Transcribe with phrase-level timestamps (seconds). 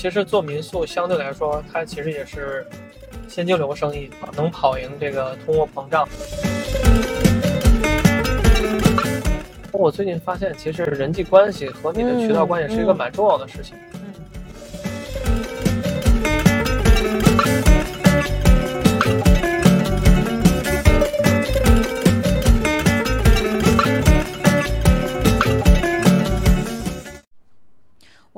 [0.00, 2.66] 其实做民宿相对来说，它其实也是
[3.28, 6.08] 现金流生意，能跑赢这个通货膨胀。
[9.70, 13.76] 我最近发现，其实人际关系和你的渠道关系是一个蛮重要的事情。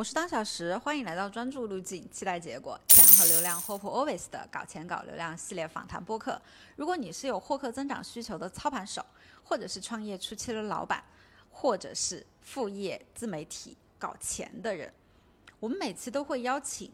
[0.02, 6.42] 我是当小时，欢迎来到专注路径，期待结果，钱和流量，Hope Always 的搞钱搞流量系列访谈播客。
[6.74, 9.06] 如果你是有获客增长需求的操盘手，
[9.44, 11.04] 或者是创业初期的老板，
[11.52, 14.92] 或者是副业自媒体搞钱的人，
[15.60, 16.90] 我们每次都会邀请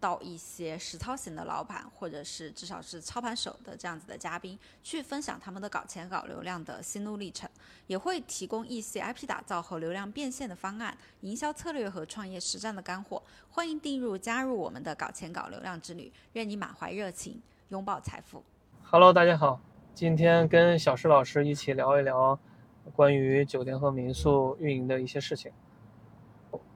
[0.00, 7.48] 到一些实操型的老板，或者是至少是操盘手的这样子的嘉宾，去分享他们的搞钱搞流量的心路历程，
[7.86, 13.22] 也会提供一些 IP 打造和流量变现的方案、营销策略和创业实战的干货。
[13.50, 18.42] 欢迎订入加入我们的搞钱搞流量之旅，愿你满怀热情，拥抱财富。
[18.82, 19.60] Hello，大家好，
[19.94, 22.38] 今天跟小石老师一起聊一聊
[22.94, 25.52] 关于酒店和民宿运营的一些事情。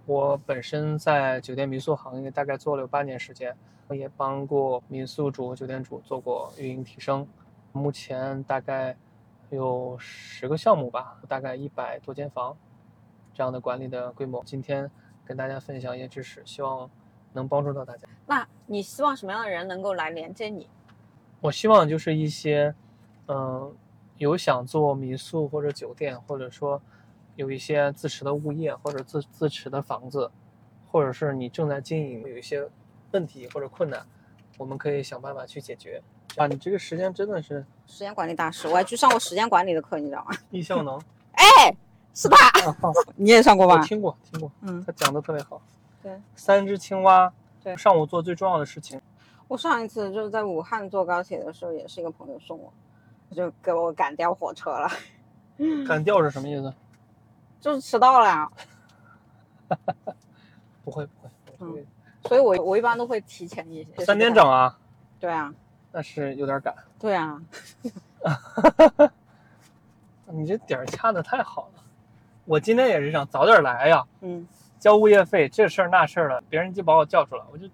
[0.06, 3.56] 我本身在酒店民宿行业大概做了有八年时间，
[3.90, 7.26] 也帮过民宿主、酒店主做过运营提升。
[7.72, 8.96] 目前大概
[9.50, 12.56] 有十个项目吧，大概一百多间房
[13.32, 14.42] 这样的管理的规模。
[14.44, 14.90] 今天
[15.24, 16.88] 跟大家分享一些知识，希望
[17.32, 18.06] 能帮助到大家。
[18.26, 20.68] 那你希望什么样的人能够来连接你？
[21.40, 22.74] 我希望就是一些，
[23.28, 23.74] 嗯、
[24.18, 26.80] 有想做民宿或者酒店，或者说
[27.36, 30.30] 有一些自持的物业或者自自持的房子，
[30.90, 32.68] 或者是你正在经营有一些
[33.12, 34.06] 问题或者困难，
[34.58, 36.02] 我们可以想办法去解决。
[36.36, 40.36] 啊，你这个时间真的是时间管理大师，我还去上过时间管理的课，你知道吗？
[40.50, 41.00] 易效能，
[41.32, 41.72] 哎，
[42.12, 42.36] 是他，
[43.16, 43.76] 你也上过吧？
[43.76, 45.62] 我听过听过，嗯，他讲的特别好。
[46.02, 49.00] 对，三只青蛙，对上午做最重要的事情。
[49.46, 52.72] 我上一次就是在武汉坐高铁的时候，也是一个朋友送我，
[53.34, 54.90] 就给我赶掉火车了，
[55.86, 56.74] 赶掉是什么意思？
[57.64, 58.46] 就是迟到了呀。
[60.84, 61.86] 不 会不会，不会
[62.24, 64.04] 所以我我一般都会提前一些。
[64.04, 64.46] 三点整。
[64.46, 64.78] 啊，
[65.18, 65.50] 对啊，
[65.90, 66.74] 那是有点赶。
[66.98, 67.40] 对啊，
[70.28, 71.82] 你这点儿掐的太好了，
[72.44, 74.46] 我今天也是想早点来呀，嗯，
[74.78, 77.66] 交物业费这事儿那事儿了，别人就把我叫出来，我就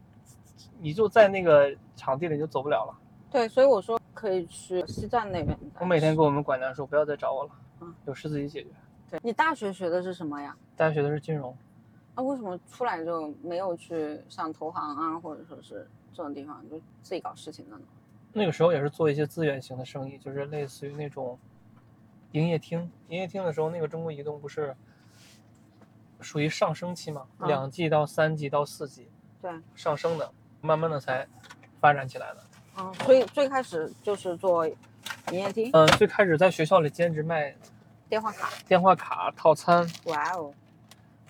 [0.79, 2.95] 你就在那个场地里就走不了了。
[3.29, 5.59] 对，所以我说可以去西站那边。
[5.81, 8.69] 我每天跟我们管家说不要再找我了嗯，有事自己解决。
[9.11, 10.57] 对你大学学的是什么呀？
[10.77, 11.57] 大家学的是金融，
[12.15, 17.83] 那为什么出来就没有去像投行啊，或者说是这种地方就自己搞事情的呢？
[18.33, 21.37] 那个时候也是做一些资源型的生意，就是类似于那种
[22.33, 22.91] 营业厅。
[23.09, 24.75] 营业厅的时候，那个中国移动不是
[26.21, 29.09] 属于上升期嘛，啊两 G 到三 G 到四 G
[29.43, 31.27] 对，上升的，慢慢的才
[31.81, 32.43] 发展起来的。
[32.79, 34.77] 嗯，所以最开始就是做营
[35.33, 37.57] 业厅、嗯，最开始在学校里兼职卖
[38.11, 38.51] 电话卡。
[38.67, 40.53] 电话卡套餐，哇哦，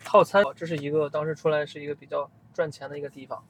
[0.03, 3.45] 套餐这是一个当时出来是一个比较赚钱的一个地方。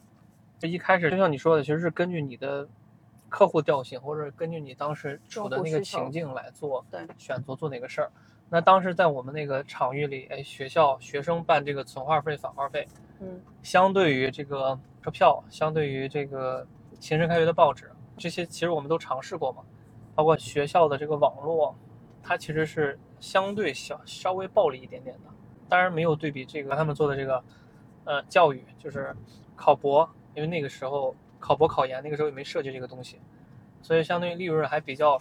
[0.58, 2.68] 这一开始就像你说的，其实是根据你的
[3.28, 8.10] 客户调性，或者根据你当时处的那个情境来做对选择做哪个事儿。
[8.48, 12.88] 那当时在我们那个场域里，哎，学校学生办这个存话费、返话费，
[13.20, 16.66] 嗯相对于这个车票，相对于这个
[16.98, 19.62] 新生开学的报纸，这些其实我们都尝试过嘛。
[20.16, 21.74] 包括学校的这个网络，
[22.20, 25.30] 它其实是相对小稍微暴利一点点的，
[25.68, 27.44] 当然没有对比这个他们做的这个
[28.04, 29.14] 呃教育，就是
[29.54, 33.20] 考博，因为那个时候考博考研那个时候也没设计这个东西，
[33.82, 35.18] 所以相对于利润还比较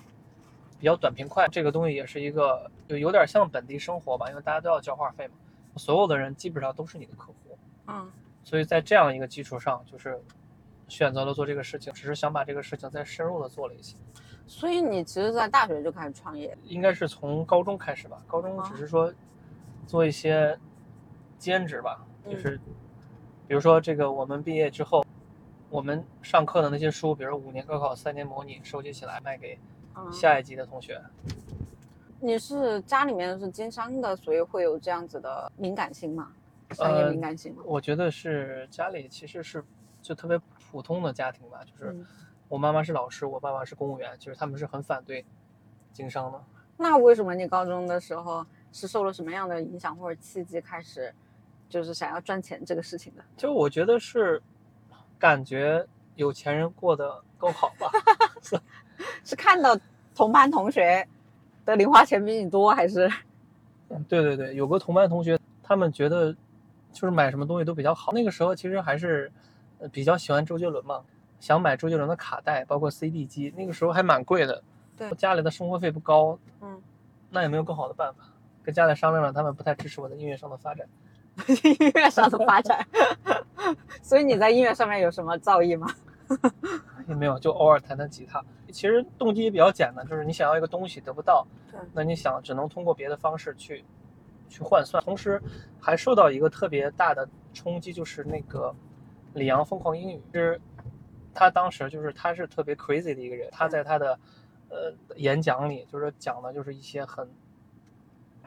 [0.80, 1.48] 比较短平快。
[1.50, 5.34] 这个东西也是一个有有点像本地生活吧，因为大家都要交话费嘛，
[5.76, 7.58] 所有的人基本上都是你的客户。
[7.88, 8.12] 嗯，
[8.44, 10.22] 所以在这样一个基础上，就是
[10.88, 13.96] 选择了做这个事情，只是想把这个事情再深入的做了一些。
[14.50, 16.58] 所以你其实，在大学就开始创业。
[16.64, 19.14] 应该是从高中开始吧，高中只是说
[19.86, 20.58] 做一些
[21.38, 22.60] 兼职吧，嗯就是
[23.48, 25.06] 比如说这个我们毕业之后，
[25.70, 29.60] 我们上课的那些书，比如五年高考、三年模拟，收集起来卖给
[29.96, 31.00] 嗯，下一级的同学。
[32.20, 36.32] 你是家里面是经商的，所以会有这样子的敏感性吗？
[36.72, 37.62] 商业呃敏感性吗？
[37.68, 39.64] 我觉得是家里其实是
[40.02, 40.40] 就特别
[40.72, 42.06] 普通的家庭吧，就是嗯
[42.50, 45.24] 我妈妈是老师，我爸爸是公务员，就是他们是很反对
[45.94, 46.44] 经商的。
[46.78, 51.14] 那为什么你高中的时候是受了什么样的影响或者契机开始，
[51.70, 53.24] 就是想要赚钱这个事情的？
[53.38, 54.42] 就我觉得是
[55.20, 55.86] 感觉
[56.16, 57.92] 有钱人过得够好吧。
[59.24, 59.78] 是看到
[60.16, 61.08] 同班同学
[61.66, 63.08] 的零花钱比你多，还是
[63.90, 66.34] 嗯对对对，有个同班同学，他们觉得
[66.92, 68.12] 就是买什么东西都比较好。
[68.12, 69.32] 那个时候其实还是
[69.80, 71.04] 呃比较喜欢周杰伦嘛，
[71.40, 74.64] 想买周杰伦的卡带，包括 CD 机，那个时候还蛮贵的。
[74.98, 76.82] 对家里的生活费不高，嗯，
[77.30, 78.24] 那也没有更好的办法，
[78.62, 80.86] 跟家里商量了，他们不太支持我的音乐上的发展。
[81.64, 82.86] 音乐上的发展。
[84.04, 85.88] 所以你在音乐上面有什么造诣吗？
[87.08, 88.44] 也没有，就偶尔弹弹吉他。
[88.72, 93.84] 其实动机也比较简单，就是你想要一个东西得不到，对那你想只能通过别的方式去
[94.50, 95.02] 去换算。
[95.02, 95.42] 同时
[95.80, 98.76] 还受到一个特别大的冲击，就是那个
[99.34, 100.60] 李阳疯狂英语，是
[101.34, 104.20] 他当时就是他是特别 crazy 的一个人，他在他的
[104.70, 107.28] 呃演讲里就是讲的就是一些很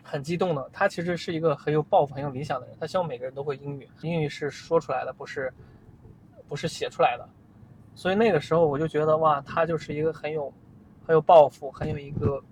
[0.03, 0.69] 很激动的。
[0.73, 5.53] 他其实是一个很有抱负、很有理想的人，他希望每个人都会英语，英语是说出来的，不是
[6.49, 7.29] 不是写出来的。
[7.95, 10.53] 所以那个时候我就觉得哇，他就是一个很有
[11.07, 12.43] 很有抱负、很有一个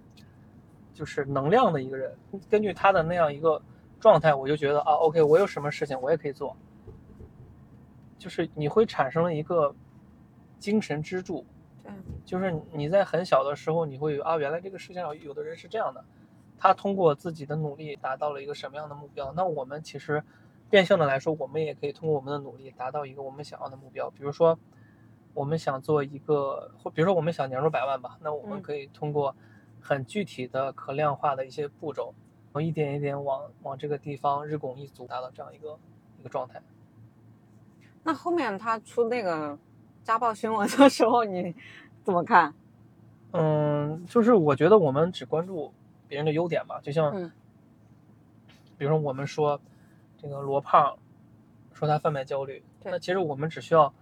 [0.93, 2.15] 就是能量的一个人。
[2.49, 3.61] 根据他的那样一个
[3.99, 6.57] 状态，我就觉得啊，OK，我有什么事情我也可以做，
[8.19, 9.75] 就是你会产生了一个
[10.61, 11.45] 精神支柱。
[11.83, 11.91] 对，
[12.25, 16.05] 就是你在很小的时候，你会有啊，原来这个世界上有的人是这样的，
[16.59, 19.33] 他通过自己的努力达到了一个什么样的目标？
[19.33, 20.23] 那我们其实
[20.69, 24.11] 变相的来说，我们也可以通过我们的努力达到一个我们想要的目标。
[24.11, 24.59] 比如说，
[25.33, 29.35] 我们想做一个，或比如说我们想年入百万吧，那我们嗯可以通过
[29.81, 32.15] 很具体的、可量化的一些步骤，
[32.53, 35.79] 然后一点一点往往这个地方日拱一卒，达到这样一个
[36.19, 36.63] 一个状态。
[38.03, 39.59] 那后面他出那个
[40.11, 41.55] 家暴新闻的时候，你
[42.03, 42.53] 怎么看？
[43.31, 45.73] 嗯，就是我觉得我们只关注
[46.09, 47.31] 别人的优点吧，就像，嗯
[48.77, 49.61] 比如说我们说
[50.19, 50.99] 这个罗胖，
[51.73, 53.95] 说他贩卖焦虑，那其实我们只需要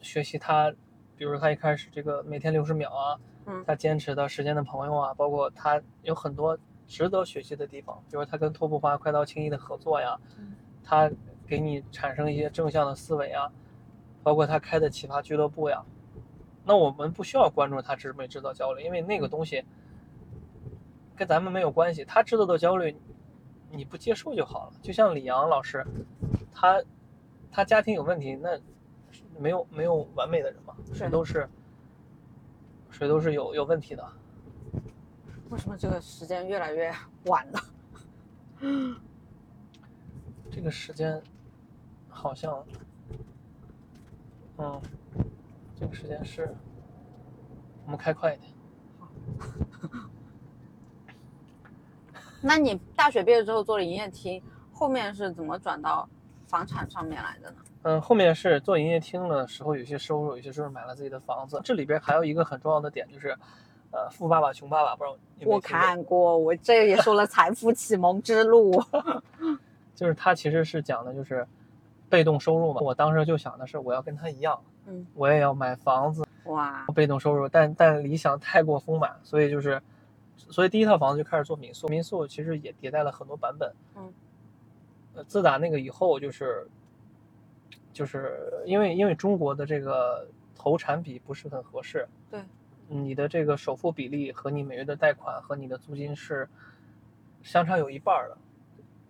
[0.00, 0.72] 学习他，
[1.18, 11.10] 比如说他一开始这个每天六十秒啊，嗯他坚持的时间的朋友啊，包括他有很多值得学习的地方，比如他跟托布花快刀轻易的合作呀，嗯他
[11.46, 13.52] 给你产生一些正向的思维啊，
[14.22, 15.84] 包括他开的奇葩俱乐部呀，
[16.64, 19.64] 那我们不需要关注他制没制造焦虑，因为那个东西
[21.16, 22.04] 跟咱们没有关系。
[22.04, 22.96] 他制造的焦虑，
[23.70, 24.72] 你不接受就好了。
[24.82, 25.84] 就像李阳老师，
[26.52, 26.82] 他
[27.50, 28.60] 他家庭有问题，那
[29.38, 31.48] 没有没有完美的人嘛，谁都是
[32.90, 34.06] 谁都是有有问题的。
[35.48, 36.94] 为什么这个时间越来越
[37.24, 37.60] 晚了？
[40.50, 41.20] 这个时间
[42.08, 42.64] 好像，
[44.62, 44.78] 嗯，
[45.74, 46.54] 这个时间是，
[47.86, 48.52] 我们开快一点。
[52.42, 56.06] 那你大学毕业之后做了营业厅，后面是怎么转到
[56.46, 57.56] 房产上面来的呢？
[57.84, 61.58] 嗯，后面是做营业厅的时候有些收入，有些时候买了自己的房子。
[61.64, 63.34] 这里边还有一个很重要的点就是，
[63.90, 65.16] 呃，富爸爸穷爸爸，不知道
[65.46, 68.72] 我看过，我这也说了财富启蒙之路。
[69.96, 71.46] 就是他其实是讲的就是
[72.10, 72.80] 被动收入嘛。
[72.82, 79.80] 我当时就想的是，我要跟他一样，嗯，我也要买房子，哇，被动收入，但但理想太过丰满，所以就是，
[80.36, 81.86] 所以第一套房子就开始做民宿。
[81.88, 83.72] 民宿其实也迭代了很多版本。
[83.94, 84.12] 嗯，
[85.14, 86.66] 呃，自打那个以后，就是，
[87.92, 92.42] 就是因为因为中国的这个投产比不是很合适，对，
[92.88, 96.48] 你的这个首付比例和你每月的贷款和你的租金是
[97.42, 98.36] 相差有一半的。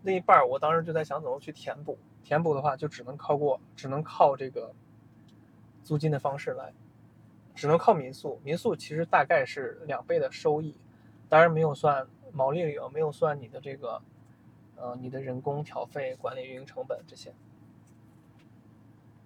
[0.03, 1.99] 那一半，我当时就在想怎么去填补。
[2.23, 4.73] 填补的话，就只能靠过，只能靠这个
[5.83, 6.73] 租金的方式来，
[7.55, 8.41] 只能靠民宿。
[8.45, 10.77] 民宿其实大概是两倍的收益，
[11.29, 14.01] 当然没有算毛利率，没有算你的这个，
[14.77, 17.33] 呃，你的人工调费、管理运营成本这些。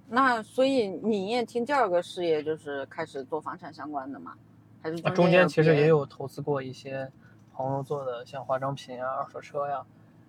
[0.09, 4.37] 那所以你营业厅第二个事业就是开始做房产相关的嘛？
[4.83, 7.11] 还是啊，中间其实也有投资过一些
[7.55, 9.85] 朋友做的，像化妆品啊、二手车呀、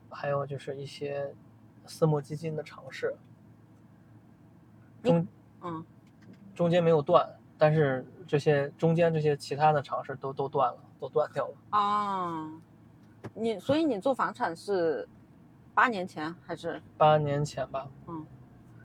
[0.10, 1.34] 还有就是一些
[1.88, 3.16] 私募基金的尝试。
[5.04, 5.28] 中
[5.62, 5.86] 嗯，
[6.56, 7.28] 中间没有断，
[7.58, 11.54] 但是这些中间这些其他的尝试都都断了，都断掉了。
[11.70, 12.52] 啊，
[13.34, 15.08] 你所以你做房产是
[15.74, 16.82] 八年前还是？
[16.98, 18.26] 八年前吧，嗯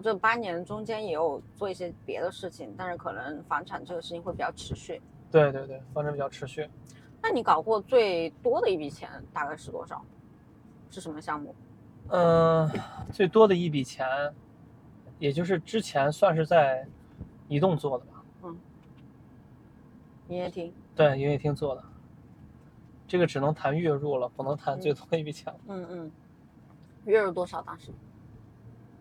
[0.02, 5.00] 这八年中间也有做一些别的事情，但是可能房产这个事情会比较持续。
[5.30, 6.69] 对对对，房产比较持续。
[7.23, 10.02] 那你搞过最多的一笔钱大概是多少？
[10.90, 11.54] 是什么项目？
[12.10, 12.70] 嗯、
[13.12, 14.06] 最多的一笔钱，
[15.18, 16.86] 也就是之前算是在
[17.48, 18.56] 移动做的吧，嗯
[20.28, 20.72] 营业厅。
[20.94, 21.82] 对，营业厅做的。
[23.08, 25.52] 这个只能谈月入了，不能谈最多的一笔钱。
[25.66, 26.12] 嗯嗯。
[27.06, 27.90] 月入多少当时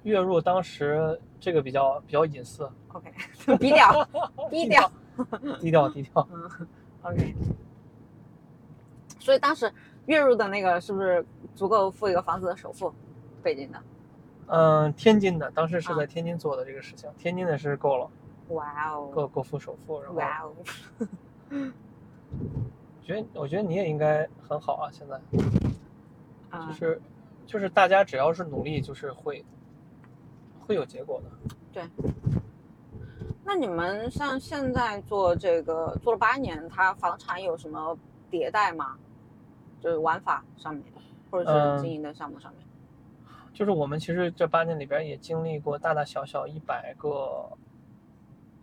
[0.03, 3.11] 月入当时这个比较比较隐私，？OK，
[3.59, 4.07] 低调，
[4.49, 4.91] 低调。
[5.59, 6.27] 低调低调。
[6.31, 6.67] 嗯
[7.03, 7.35] ，OK。
[9.19, 9.71] 所以当时
[10.05, 11.23] 月入的那个是不是
[11.59, 12.93] 足够付一个房子的首付？
[13.43, 13.83] 北京的。
[14.47, 18.09] 嗯，天津的，当时是啊在天津做的这个事情，天津的是够了，
[18.47, 20.55] 哇哦，够够付首付，然后哇哦，
[23.03, 25.19] 觉得我觉得你也应该很好啊，现在
[26.49, 27.01] 啊就是
[27.45, 29.43] 就是大家只要是努力，就是会
[30.65, 31.29] 会有结果的。
[31.73, 31.83] 对
[33.43, 37.97] 那你们像现在做这个做了八年，它房产有什么
[38.31, 38.95] 迭代吗？
[39.81, 40.83] 就是玩法上面，
[41.29, 42.65] 或者嗯是经营的项目上面？
[43.53, 47.49] 就是我们其实这八年里边也经历过大大小小一百个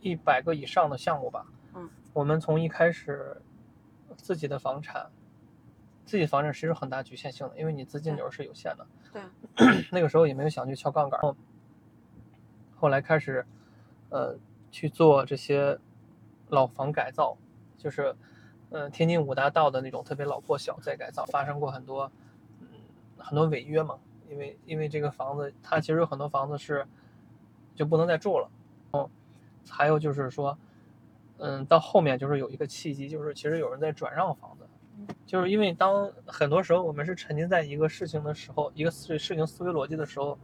[0.00, 1.46] 一百个以上的项目吧。
[1.74, 3.42] 嗯，我们从一开始
[4.16, 5.10] 自己的房产，
[6.04, 8.86] 自己房产其实很大局限性的，因为你资金流是有限的。
[9.12, 9.22] 对，
[9.92, 11.20] 那个时候也没有想去敲杠杆。
[11.20, 11.36] 后
[12.76, 13.44] 后来开始，
[14.10, 14.36] 呃，
[14.70, 15.78] 去做这些
[16.48, 17.36] 老房改造，
[17.76, 18.14] 就是，
[18.70, 22.10] 呃，天津五大道的那种特别老破小再改造，发生过很多，嗯，
[23.26, 23.98] 很多违约嘛。
[24.28, 26.84] 因为因为这个房子，它其实有很多房子是
[27.76, 28.50] 就不能再住了。
[28.90, 29.08] 哦，
[29.68, 30.58] 还有就是说，
[31.38, 34.66] 嗯，到后面就是有一个契机，就是其实有人在转让房子，
[35.24, 40.36] 就是因为当很多时候我们是沉浸在一个事情的时候，一个事事情思维逻辑的时候，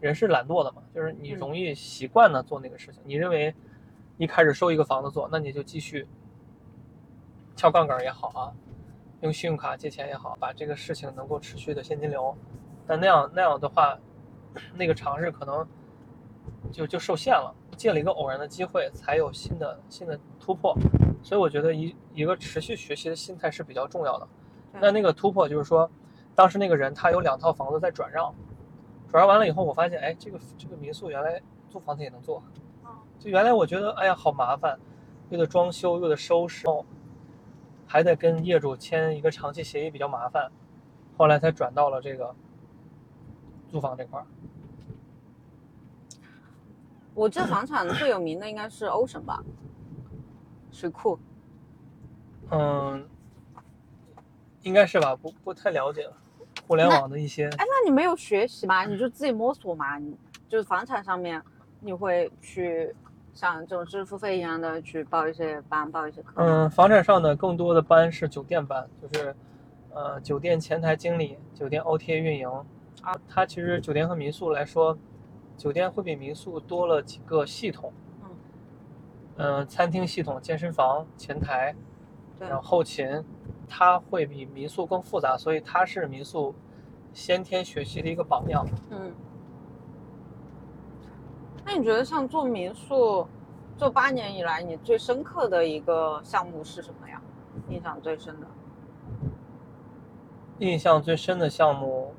[0.00, 3.00] 人是懒惰的嘛，就是你嗯容易习惯的做那个事情。
[3.04, 3.54] 你认为
[4.16, 6.04] 一开始收一个房子做，那你就继续
[7.54, 8.52] 撬杠杆也好啊，
[9.20, 12.36] 用信用卡借钱也好，把这个事情能够持续的现金流。
[12.86, 13.98] 但那样那样的话，
[14.74, 15.66] 那个尝试可能
[16.72, 17.54] 就就受限了。
[17.76, 20.76] 借了一个偶然的机会，才有新的新的突破。
[21.22, 24.26] 所以我觉得一一个持续学习的心态是比较重要的。
[24.72, 25.88] 对那那个突破就是说，
[26.34, 28.34] 当时那个人他有两套房子在转让，
[29.08, 32.42] 转让完了以后，我发现，哎，这个这个民宿原来租房子也能做。
[33.20, 34.76] 就原来我觉得，哎呀，好麻烦，
[35.30, 36.84] 又得装修，又得收拾，哦
[37.88, 40.52] 还得跟业主签一个长期协议，比较麻烦。
[41.16, 42.32] 后来才转到了这个
[43.68, 44.26] 租房这块儿。
[47.14, 49.42] 我这房产最有名的应该是 Ocean 吧，
[50.70, 51.18] 水库。
[52.50, 53.08] 嗯，
[54.62, 56.16] 应该是吧，不不太了解了，
[56.66, 57.48] 互联网的一些。
[57.48, 58.84] 哎，那你没有学习吗？
[58.84, 59.98] 你就自己摸索嘛。
[59.98, 60.16] 你
[60.48, 61.42] 就是房产上面，
[61.80, 62.94] 你会去
[63.38, 66.32] 像这种知识付费一样的去报一些班，报一些课？
[66.42, 69.32] 嗯，房产上的更多的班是酒店班，就是
[69.94, 72.50] 呃酒店前台经理、酒店 OTA 运营
[73.00, 73.14] 啊。
[73.28, 74.98] 它其实酒店和民宿来说，
[75.56, 77.92] 酒店会比民宿多了几个系统。
[78.24, 78.28] 嗯
[79.36, 81.72] 呃餐厅系统、健身房、前台，
[82.40, 83.24] 然后后勤，
[83.68, 86.52] 它会比民宿更复杂，所以它是民宿
[87.12, 88.66] 先天学习的一个榜样。
[88.90, 89.14] 嗯。
[91.70, 93.28] 那你觉得像做民宿，
[93.76, 97.20] 做八年以来，你最深刻的一个项目是什么呀？
[97.68, 98.46] 印象最深的？
[100.60, 102.14] 印象最深的项目，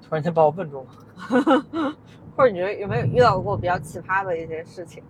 [0.00, 0.86] 突然间把我问住了。
[2.36, 5.02] 或者你觉得有没有遇到过比较奇葩的一些事情？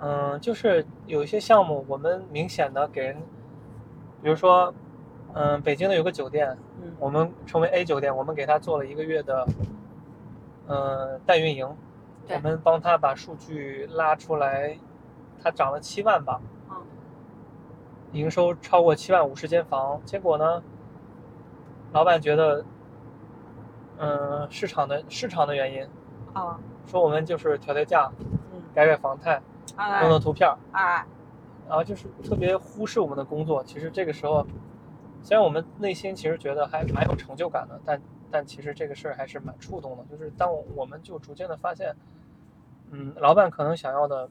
[0.00, 3.16] 嗯，就是有一些项目，我们明显的给人，
[4.22, 4.74] 比如说，
[5.32, 9.48] 嗯，北京的有个酒店，嗯我们称为 A 酒店，我们给他做了一个月的，
[10.68, 11.66] 呃，代运营，
[12.28, 14.78] 我们帮他把数据拉出来，
[15.42, 16.76] 他涨了七万吧，嗯
[18.12, 20.62] 营收超过七万五十间房，结果呢，
[21.92, 22.64] 老板觉得，
[23.98, 25.86] 嗯、市场的市场的原因，
[26.34, 26.56] 哦，
[26.86, 28.10] 说我们就是调调价，
[28.52, 29.40] 嗯，改改房态，
[29.76, 30.56] 哎弄弄图片儿。
[30.72, 31.04] 哎，
[31.66, 33.64] 然后就是特别忽视我们的工作。
[33.64, 34.46] 其实这个时候，
[35.22, 40.04] 虽然我们内心其实觉得还蛮有成就感的，但但其实这个事儿还是蛮触动的。
[40.10, 41.94] 就是当我们就逐渐的发现，
[42.90, 44.28] 嗯，老板可能想要的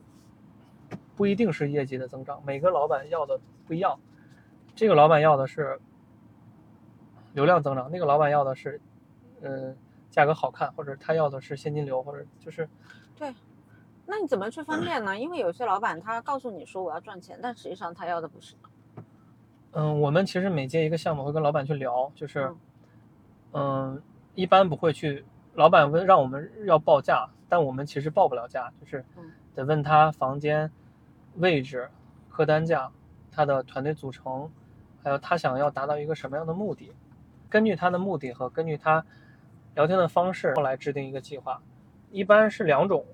[1.16, 3.98] 不一定是业绩的增长，每个老板要的不一样。
[4.74, 5.80] 这个老板要的是
[7.32, 8.80] 流量增长，那个老板要的是，
[9.40, 9.76] 嗯，
[10.10, 12.68] 价格好看，或者他要的是现金流，或者就是
[13.16, 13.34] 对
[14.06, 15.18] 那你怎么去分辨呢？
[15.18, 18.54] 因为有些老板他告诉你说我要赚钱，但实际上他要的不是。
[19.72, 22.56] 嗯，我们其实每接一个项目会跟老板去聊，就是嗯，
[23.52, 24.02] 嗯，
[24.34, 25.24] 一般不会去，
[25.54, 29.30] 老板问让我们要报价，但我们其实报不了价，就是嗯。
[29.54, 30.70] 得问他房间
[31.36, 31.88] 位置、
[32.28, 32.88] 客单价、
[33.32, 34.48] 他的团队组成，
[35.02, 36.92] 还有他想要达到一个什么样的目的，
[37.48, 39.04] 根据他的目的和根据他
[39.74, 41.60] 聊天的方式后来制定一个计划，
[42.12, 43.04] 一般是两种，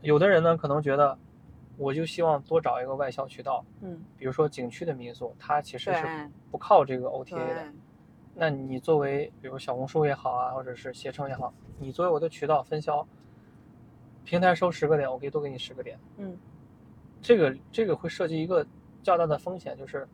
[0.00, 1.16] 有的人呢可能觉得
[1.76, 7.72] 我就希望多找一个外销渠道，嗯，比如说景区的民宿，它其实是不靠这个 OTA 的。
[8.38, 13.06] 对，那你作为比如小红书也好啊，或者是携程也好，你作为我的渠道分销，
[14.24, 15.98] 平台收十个点，我可以多给你十个点。
[16.16, 16.36] 嗯，
[17.20, 18.64] 这个这个会涉及一个
[19.02, 20.06] 较大的风险，就是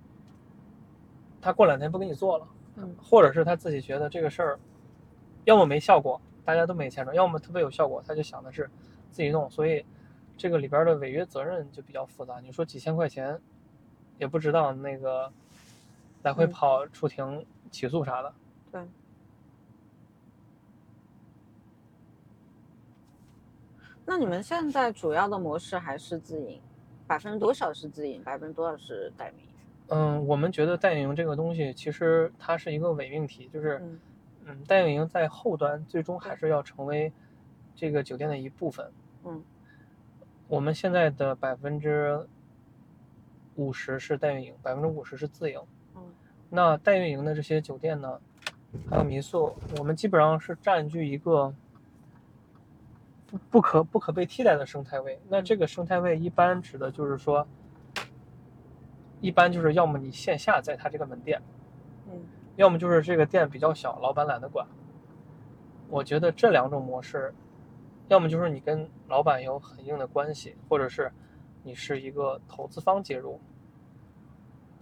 [1.40, 4.59] 他过两天不给你做了，嗯或者是他自己觉得这个事儿
[5.45, 8.71] 要么没效果，大家都没钱赚，要么特别有效果，他就想的是
[9.11, 9.85] 自己弄，所以
[10.37, 12.40] 这个里边的违约责任就比较复杂。
[12.40, 13.38] 你说几千块钱，
[14.19, 15.31] 也不值当那个
[16.23, 18.33] 来回嗯跑出庭起诉啥的。
[18.71, 18.81] 对。
[24.07, 26.61] 那你们现在主要的模式还是自营，
[27.07, 29.49] 百分之多少是自营，百分之多少是代运营？
[29.88, 34.00] 嗯，我们觉得代运营这个东西，其实它是一个伪命题，就是嗯
[34.45, 37.12] 嗯，代运营在后端最终还是要成为
[37.75, 38.93] 这个酒店的一部分。
[39.25, 39.43] 嗯，
[40.49, 42.28] 我们现在的百分之
[43.57, 45.59] 五十是代运营，百分之五十是自营。
[46.51, 48.21] 嗯，那代运营的这些酒店呢，
[48.91, 51.55] 还有民宿，我们基本上是占据一个
[53.27, 55.21] 不不可不可被替代的生态位。
[55.29, 57.47] 那这个生态位一般指的就是说，
[59.21, 61.41] 一般就是要么你线下在它这个门店，
[62.07, 62.21] 嗯
[62.57, 64.67] 要么就是这个店比较小，老板懒得管。
[65.89, 67.35] 我觉得这两种模式，
[68.09, 71.13] 要么就是你跟老板有很硬的关系，或者是
[71.63, 73.41] 你是一个投资方介入，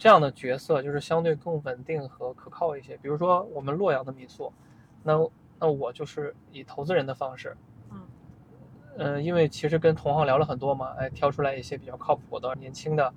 [0.03, 2.97] 这样的角色就是相对更稳定和可靠一些。
[2.97, 4.53] 比如说我们洛阳的民宿，
[5.05, 5.17] 那
[5.61, 7.57] 那我就是以投资人的方式，
[7.93, 8.01] 嗯
[8.97, 13.15] 嗯、因为其实跟同行聊了很多嘛，哎，挑出来一些比较靠谱的、年轻的、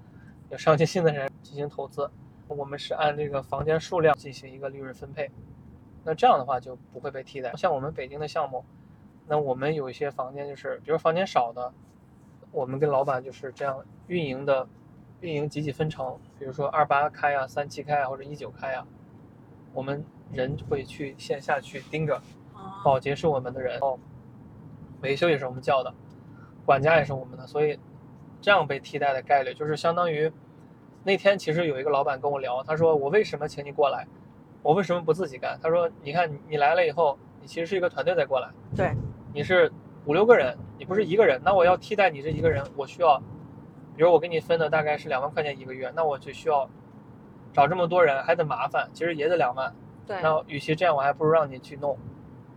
[0.51, 2.07] 有上进心的人进行投资。
[2.47, 5.31] 我们是按这个房间数量进行一个利润分配，
[6.03, 7.51] 那这样的话就不会被替代。
[7.55, 8.63] 像我们北京的项目，
[9.25, 11.73] 那我们有一些房间就是，比如房间少的，
[12.51, 14.67] 我们跟老板就是这样运营的，
[15.25, 18.85] 运营几几分成，比如说二八开呀、三七开啊，或者一九开呀，
[19.73, 22.15] 我们人会去线下去盯着，
[22.53, 23.97] 啊保洁是我们的人，哦，
[25.01, 25.91] 维修也是我们叫的，
[26.63, 27.79] 管家也是我们的，所以
[28.39, 30.31] 这样被替代的概率就是相当于
[31.03, 34.05] 那天其实有一个老板跟我聊，他说我为什么请你过来，
[34.61, 35.59] 我为什么不自己干？
[35.59, 38.93] 他说你看你你来了以后，你其实是一个团队在过来，对，
[39.33, 39.71] 你是
[40.05, 43.19] 五六个人，你不是一个人，那我要替代你这一个人，我需要，
[43.95, 46.69] 比如我给你分的大概是两万块钱一个月，那我就需要
[47.53, 49.73] 找这么多人，还得麻烦，其实也得两万。
[50.05, 50.21] 对。
[50.21, 51.97] 那与其这样，我还不如让你去弄，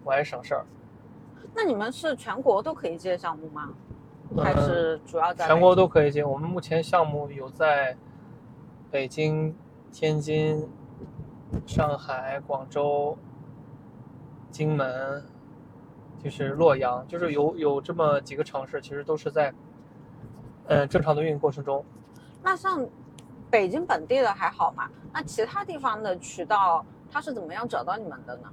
[0.04, 0.66] 我还省事儿。
[1.54, 3.72] 那你们是全国都可以接项目吗？
[4.36, 6.22] 还嗯是主要在全国都可以接。
[6.22, 7.96] 我们目前项目有在
[8.90, 9.56] 北京、
[9.90, 10.68] 天津、
[11.66, 13.16] 上海、广州、
[14.50, 15.24] 荆门，
[16.22, 19.54] 就是洛阳，就是有有这么几个城市，其实都是在
[20.68, 21.84] 呃正常的运营过程中。
[22.42, 22.86] 那像
[23.50, 24.88] 北京本地的还好嘛？
[25.12, 28.52] 那其他地方的渠道，它是怎么样找到你们的呢？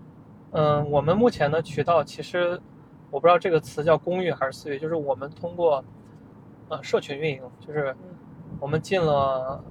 [0.51, 2.59] 嗯，我们目前的渠道其实
[3.11, 5.83] 我不知道这个词叫公域还是私域，就是我们通过
[6.69, 8.15] 呃社群运营，就是嗯
[8.59, 9.61] 我们进了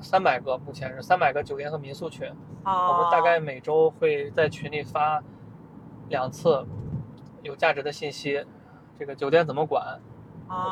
[0.00, 2.28] 三百个，目前是三百个酒店和民宿群，
[2.64, 5.20] 哦，我们大概每周会在群里发
[6.08, 6.64] 两次
[7.42, 8.46] 有价值的信息，
[8.96, 10.00] 这个酒店怎么管，哦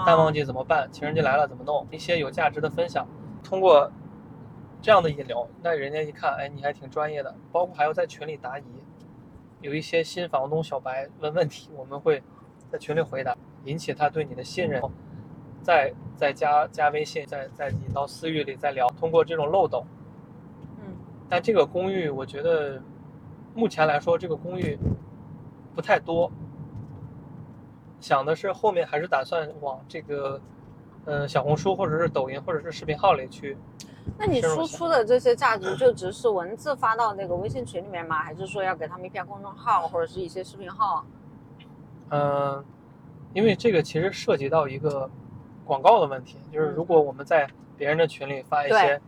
[0.05, 3.07] 淡旺季怎么办，情人节来了怎么弄，一些有价值的分享，
[3.45, 3.91] 通过
[4.81, 8.65] 这样的引流，那人家一看，哎，你还挺专业的，包括还要在群里答疑，
[9.61, 12.23] 有一些新房东小白问问题，我们会
[12.71, 14.83] 在群里回答，引起他对你的信任，
[15.63, 19.85] 再再加加微信，再再引到私域里再聊，通过这种漏斗，
[20.79, 20.97] 嗯。
[21.29, 22.81] 但这个公寓，我觉得
[23.55, 24.79] 目前来说，这个公寓
[25.75, 26.31] 不太多。
[28.01, 30.41] 想的是后面还是打算往这个，
[31.05, 33.57] 呃，小红书或者是抖音或者是视频号里去。
[34.17, 38.23] 那你输出的这些价值就只是文字发到那个微信群里面吗？
[38.23, 41.05] 还是说要给他们一篇公众号或者是一些视频号？
[42.11, 42.65] 嗯、
[43.35, 45.11] 因为这个其实涉及到一个
[45.65, 49.01] 广告的问题，就是嗯如果我们在别人的群里发一些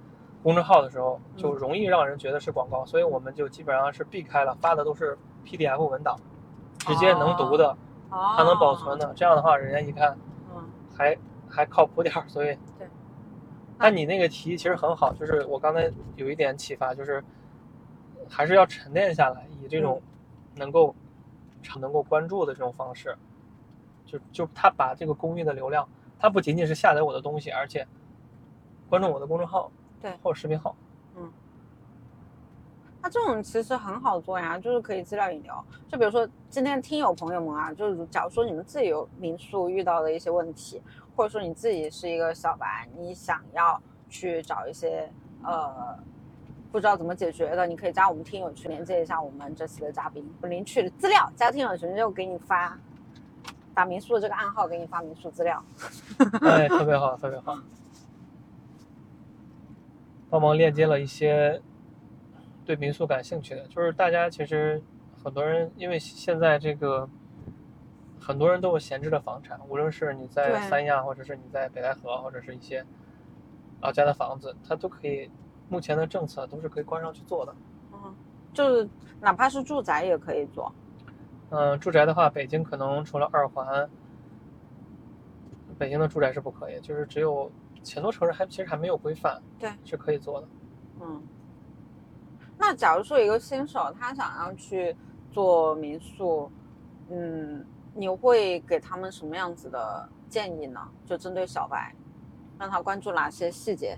[0.42, 6.18] 公众号的时候，嗯就容易让人觉得是广告，所以我们就基本上是避开了，发的都是 PDF 文档，
[6.78, 7.76] 直接能读的，哦，
[8.10, 9.12] 还能保存的。
[9.14, 10.16] 这样的话，人家一看
[10.54, 10.64] 嗯，
[10.96, 11.16] 还
[11.48, 12.88] 还靠谱点儿，所以对。
[13.78, 17.22] 但你那个提议其实很好，就是我刚才有一点启发，就是
[18.28, 20.02] 还是要沉淀下来，以这种
[20.56, 20.94] 能够
[21.62, 23.16] 常能够关注的这种方式，
[24.04, 27.86] 就就他把这个公寓的流量，他不仅仅是下载我的东西，而且
[28.88, 30.74] 关注我的公众号，对或者视频号。
[33.00, 35.54] 那这种其实很好做呀，就是可以资料引流。
[35.88, 40.82] 就比如说今天听友朋友们啊，就是假如说你们自己有民宿遇到的一些问题，
[41.14, 45.10] 或者说你自己是一个小白，你想要去找一些
[45.44, 45.96] 呃
[46.72, 52.76] 不知道怎么解决的，你可以加我们听友群连接一下我们这次的嘉宾，领取资料，加听友群就给你发
[53.74, 55.62] 打民宿的这个暗号给你发民宿资料。
[56.42, 57.56] 哎，特别好，特别好。
[60.28, 61.62] 帮忙链接了一些
[62.68, 64.82] 对民宿感兴趣的，就是大家其实
[65.24, 67.08] 很多人因为现在这个
[68.20, 72.84] 很多人都有闲置的房产，无论是你在三亚，或者是你在北戴河，或者是一些
[73.80, 75.30] 老家的房子，它都可以。
[75.70, 77.54] 目前的政策都是可以关上去做的。
[77.92, 78.14] 嗯，
[78.54, 78.88] 就是
[79.20, 80.72] 哪怕是住宅也可以做。
[81.50, 83.86] 嗯、住宅的话，北京可能除了二环，
[85.78, 87.52] 北京的住宅是不可以，就是只有
[87.94, 90.48] 很多城市还其实还没有规范，对，是可以做的。
[91.02, 91.22] 嗯，
[92.58, 94.94] 那假如说一个新手他想要去
[95.30, 96.50] 做民宿，
[97.08, 100.80] 嗯，你会给他们什么样子的建议呢？
[101.06, 101.94] 就针对小白，
[102.58, 103.96] 让他关注哪些细节？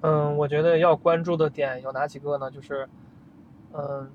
[0.00, 2.50] 嗯，我觉得要关注的点有哪几个呢？
[2.50, 2.88] 就是，
[3.72, 4.10] 嗯，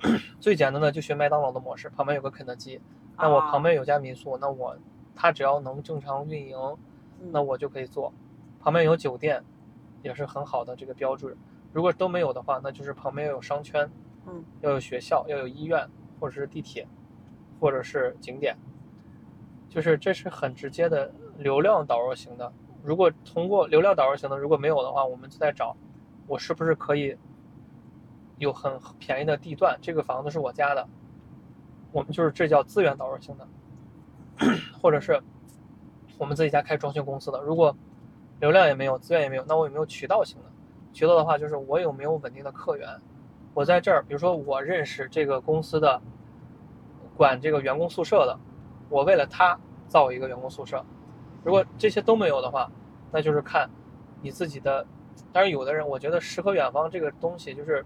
[0.40, 2.80] 最简单的就学麦当劳的模式，旁边有个肯德基，
[3.16, 4.76] 那我啊旁边有家民宿，那我
[5.14, 6.58] 他只要能正常运营，
[7.30, 8.12] 那嗯我就可以做。
[8.60, 9.44] 旁边有酒店，
[10.02, 11.36] 也是很好的这个标志。
[11.74, 13.90] 如果都没有的话，那就是旁边要有商圈，
[14.28, 15.84] 嗯，要有学校，要有医院，
[16.20, 16.86] 或者是地铁，
[17.58, 18.56] 或者是景点，
[19.68, 22.52] 就是这是很直接的流量导入型的。
[22.84, 25.76] 如果通过流量导入型的，如果没有的话，我们就在找，
[26.28, 27.16] 我是不是可以
[28.38, 30.88] 有很便宜的地段，这个房子是我家的，
[31.90, 33.48] 我们就是这叫资源导入型的，
[34.80, 35.20] 或者是
[36.18, 37.76] 我们自己家开装修公司的，如果
[38.38, 40.44] 流量也没有，资源也没有，那我有没有渠道型的？
[40.94, 42.88] 渠道的话，就是我有没有稳定的客源？
[43.52, 46.00] 我在这儿，比如说我认识这个公司的
[47.16, 48.38] 管这个员工宿舍的，
[48.88, 50.82] 我为了他造一个员工宿舍。
[51.42, 52.70] 如果这些都没有的话，
[53.12, 53.68] 那就是看
[54.22, 54.86] 你自己的。
[55.32, 57.84] 当然，有的人我觉得诗和远方这个东西就是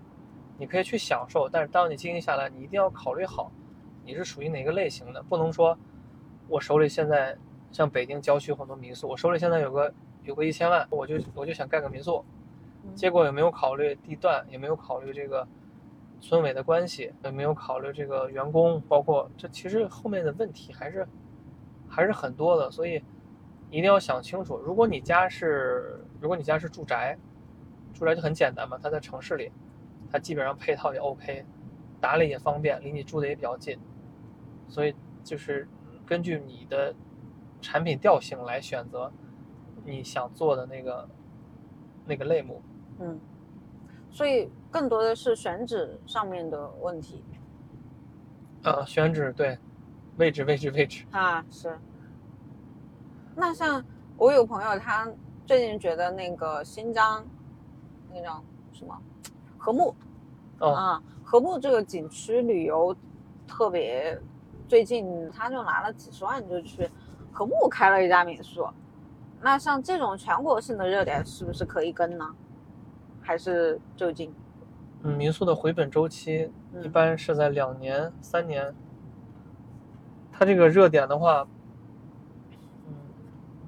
[0.57, 3.51] 你可以去享受，但是当你经营下来，你一定要考虑好
[4.05, 5.77] 你是属于哪个类型的，不能说
[6.47, 7.37] 我手里现在
[7.71, 9.92] 像北京郊区很多民宿，我手里现在有个
[10.25, 12.25] 有个一千万，我就我就想盖个民宿，
[12.95, 15.47] 结果也没有考虑地段，也没有考虑这个
[16.21, 21.07] 村委的关系，也没有考虑这个员工，包括这其实后面的问题还是
[21.88, 23.03] 还是很多的，所以
[23.71, 24.57] 一定要想清楚。
[24.59, 27.17] 如果你家是如果你家是住宅，
[27.95, 29.53] 住宅就很简单嘛，它在城市里，
[30.11, 31.45] 它基本上配套也 OK，
[32.01, 33.79] 打理也方便，离你住的也比较近，
[34.69, 35.69] 所以就是
[36.07, 36.95] 根据你的
[37.61, 39.12] 产品调性来选择
[39.85, 41.09] 你想做的那个
[42.09, 42.61] 那个类目。
[43.01, 43.21] 嗯，
[44.11, 47.23] 所以更多的是选址上面的问题
[48.64, 49.57] 呃，选址对，
[50.16, 51.79] 位置位置位置，啊，是。
[53.37, 53.85] 那像
[54.16, 55.09] 我有朋友，他
[55.47, 57.25] 最近觉得那个新疆
[58.11, 58.42] 那个叫
[58.73, 59.01] 什么
[59.57, 59.94] 和睦
[60.59, 62.94] 哦，啊，和睦这个景区旅游
[63.47, 64.21] 特别，
[64.66, 66.90] 最近他就拿了几十万就去
[67.33, 68.66] 和睦开了一家民宿。
[69.40, 72.29] 那像这种全国性的热点，是不是可以跟呢？
[73.20, 74.35] 还是就近？
[75.03, 78.74] 嗯，民宿的回本周期嗯一般是在两年、三年。
[80.33, 81.46] 它这个热点的话，
[82.87, 82.94] 嗯，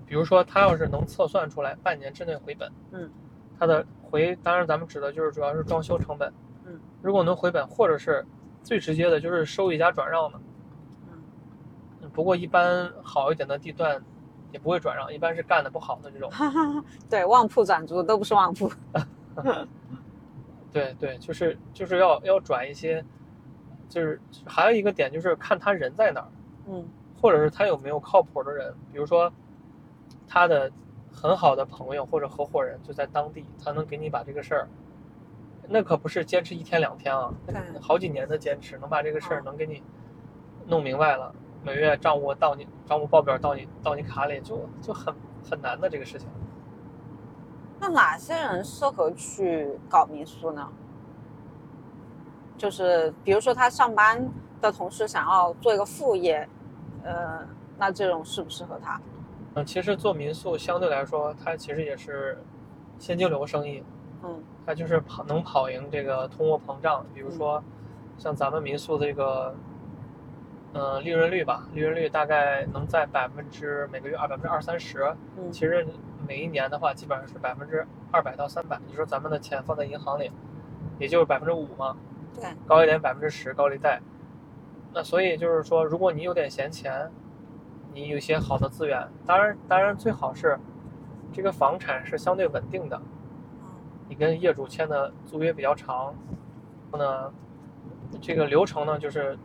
[0.06, 3.11] 比如说它要是能测算出来半年之内回本，嗯，
[3.59, 6.33] 它的回，当然咱们指的就是主要是装修成本，
[6.64, 8.24] 嗯，如果能回本，或者是
[8.62, 10.40] 最直接的就是收益加转让的，
[11.11, 11.18] 嗯
[12.02, 14.00] 嗯，不过一般好一点的地段
[14.52, 16.30] 也不会转让，一般是干的不好的这种。
[17.08, 18.70] 对，旺铺转租都不是旺铺。
[20.72, 23.04] 对对，就是就是要要转一些，
[23.88, 26.28] 就是还有一个点就是看他人在哪儿，
[26.68, 26.88] 嗯
[27.20, 29.32] 或者是他有没有靠谱的人，比如说
[30.28, 30.70] 他的
[31.12, 34.68] 很好的朋友或者合伙人就在当地，他能给你把这个事儿，
[35.68, 37.32] 那可不是坚持一天两天啊，
[37.80, 39.82] 好几年的坚持，能把这个事儿嗯能给你
[40.66, 45.14] 弄明白了，每月账务到你账务报表到你到你卡里就就很
[45.49, 46.29] 很难的这个事情。
[47.79, 50.68] 那哪些人适合去搞民宿呢？
[52.59, 54.29] 就是比如说他上班
[54.61, 56.46] 的同时想要做一个副业，
[57.03, 57.40] 呃，
[57.79, 59.01] 那这种适不适合他？
[59.55, 62.42] 嗯，其实做民宿相对来说，它其实也是
[62.99, 63.83] 现金流生意，
[64.23, 67.05] 嗯它就是跑能跑赢这个通货膨胀。
[67.14, 67.62] 比如说，
[68.18, 69.55] 像咱们民宿这个，
[70.72, 75.02] 呃，利润率吧，利润率大概能在百分之每个月二百分之二三十。
[75.37, 75.85] 嗯其实
[76.28, 78.78] 每一年的话，基本上是百分之二百到三百。
[78.87, 80.30] 你说咱们的钱放在银行里，
[80.98, 81.96] 也就是百分之五嘛，
[82.35, 84.00] 对，高一点百分之十高利贷。
[84.92, 87.11] 那所以就是说，如果你有点闲钱，
[87.92, 90.56] 你有一些好的资源，当然当然最好是
[91.33, 93.00] 这个房产是相对稳定的，
[94.09, 96.14] 你跟业主签的租约比较长，
[96.92, 97.33] 然后呢，
[98.20, 99.37] 这个流程呢就是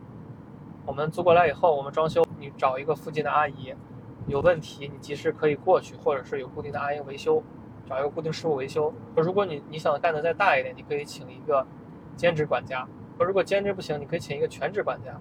[0.86, 3.74] 我们租过来以后，我们装修，你找一个附近的阿姨，
[4.28, 7.42] 有问题你及时可以过去，或者是有固定的阿姨维修，
[7.84, 8.94] 找一个固定师傅维修。
[9.16, 11.66] 如果你你想干的再大一点，你可以请一个
[12.16, 12.86] 兼职管家。
[13.18, 15.20] 如果兼职不行，你可以请一个全职管家。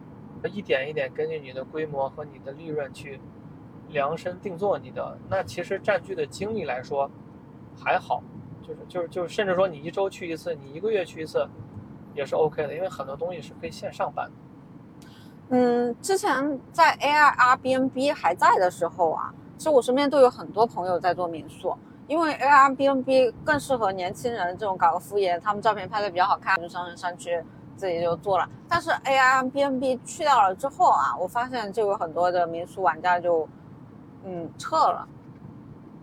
[0.54, 3.20] 一点一点根据你的规模和你的利润去
[3.90, 7.10] 量身定做你的，那其实占据的精力来说
[7.76, 8.22] 还好，
[8.62, 11.48] 就是就是就是，甚至说你一周去一次，你一个月去一次
[12.14, 14.34] 也是 OK 的，因为很多东西是可以线上办的。
[15.50, 21.76] 嗯，之前在 Airbnb 还在的时候啊，其实我身边都有很多朋友在做民宿，
[22.08, 27.44] 因为 Airbnb 更适合年轻人这种搞个副业，他们照片拍的比较好看，就上上去
[27.78, 28.50] 自己就做了。
[28.68, 33.48] 但是 Airbnb 去掉了之后啊，我发现就有很多的民宿玩家就
[34.24, 35.08] 嗯撤了。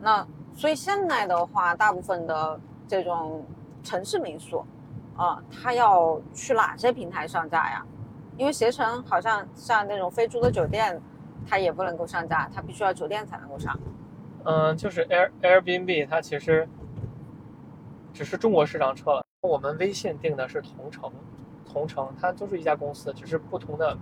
[0.01, 0.25] 那
[0.55, 3.45] 所以现在的话，大部分的这种
[3.83, 4.65] 城市民宿
[5.17, 7.85] 啊，它要去哪些平台上架呀？
[8.39, 11.01] 因为携程好像像那种飞猪的酒店，
[11.47, 13.79] 它也不能够上架，它必须要酒店才能够上。
[14.45, 16.69] 嗯，就是 Air Airbnb，它其实
[18.13, 19.25] 只是中国市场撤了。
[19.43, 21.13] 我们微信定的是同城，
[21.65, 23.97] 同城它都是一家公司，只是不同的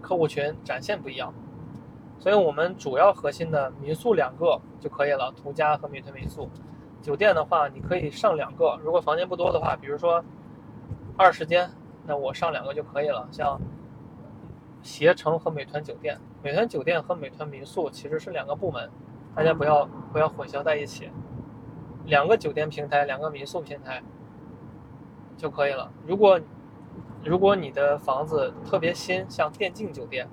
[0.00, 1.34] 客户群展现不一样。
[2.18, 6.48] 所以我们主要核心的民宿两个就可以了，途家和美团民宿。
[7.02, 10.24] 酒店的话，你可以上两个，如果房间不多的话，比如说
[11.16, 11.68] 二十间。
[12.06, 13.60] 那我上两个就可以了，像
[14.82, 18.90] 携程和美团酒店，美团酒店和美团民宿其实是两个部门，
[19.34, 21.10] 大家不要不要混淆在一起。
[22.04, 24.02] 两个酒店平台，两个民宿平台
[25.36, 25.92] 就可以了。
[26.04, 26.40] 如果
[27.24, 30.28] 如果你的房子特别新，像电竞酒店，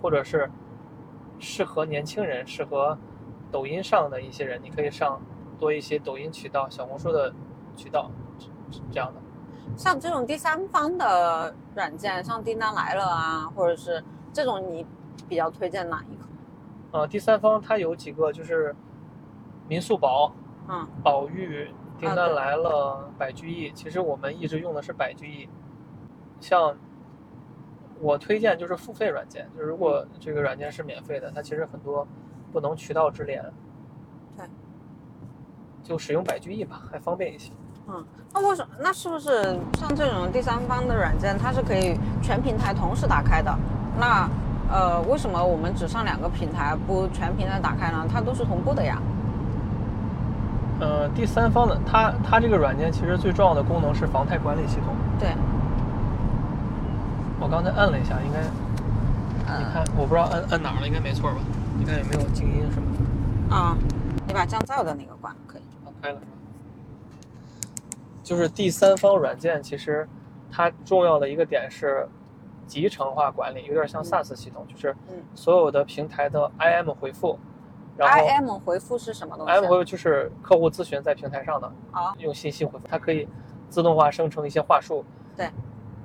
[0.00, 0.48] 或者是
[1.40, 2.96] 适合年轻人、适合
[3.50, 5.20] 抖音上的一些人，你可以上
[5.58, 7.34] 多一些抖音渠道、小红书的
[7.74, 8.08] 渠道
[8.92, 9.20] 这样的。
[9.76, 14.02] 像这种第三方的软件，像订单来了啊，或者是
[14.32, 14.84] 这种，你
[15.28, 16.98] 比较推荐哪一个？
[16.98, 18.74] 呃，第三方它有几个，就是
[19.68, 20.32] 民宿宝，
[20.68, 23.70] 嗯，宝玉、订单来了、百居易。
[23.72, 25.48] 其实我们一直用的是百居易。
[26.40, 26.76] 像
[28.00, 32.06] 我推荐就是付费软件，就是如果这个软件是免费的，它其实很多
[32.52, 33.44] 不能渠道直连，
[34.36, 34.46] 对，
[35.82, 37.52] 就使用百居易吧，还方便一些。
[37.88, 38.68] 嗯，那为什么？
[38.80, 43.54] 那是不是像这种第三方的软件，它是可以全平台同时打开的？
[43.98, 44.28] 那
[44.70, 48.06] 呃，为什么我们只上两个平台，不全平台打开呢？
[48.12, 49.00] 它都是同步的呀。
[50.80, 54.94] 呃，第三方的，它它这个软件其实最重要的功能是房贷管理系统。
[55.18, 55.30] 对。
[57.40, 58.40] 我刚才摁了一下，应该，
[59.58, 61.36] 你看，我不知道摁摁哪儿了，应该没错吧？
[61.78, 62.88] 你看有没有静音什么
[63.48, 63.56] 的？
[63.56, 63.76] 啊，
[64.26, 65.62] 你把降噪的那个关了，可以。
[65.84, 66.18] 好，开了。
[68.28, 70.06] 就是第三方软件，其实
[70.50, 72.06] 它重要的一个点是
[72.66, 74.94] 集成化管理，有点像 SaaS 系统，就是
[75.34, 77.38] 所有的平台的 IM 回复。
[77.96, 83.26] 然后 IM 回复是什么东西？IM 回复就是客户咨询在平台上的，啊，用信息回复，它可以
[83.70, 85.02] 自动化生成一些话术。
[85.34, 85.48] 对。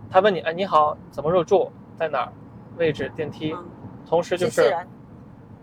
[0.09, 1.69] 他问你，哎，你好，怎么入住？
[1.99, 2.31] 在哪儿？
[2.77, 3.11] 位置？
[3.17, 3.53] 电梯？
[4.07, 4.73] 同时就是，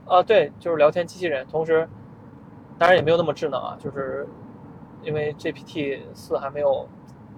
[0.04, 1.46] 啊，对，就是聊天机器人。
[1.46, 1.88] 同时，
[2.78, 4.28] 当然也没有那么智能啊，就是。
[5.02, 6.88] 因为 GPT 四还没有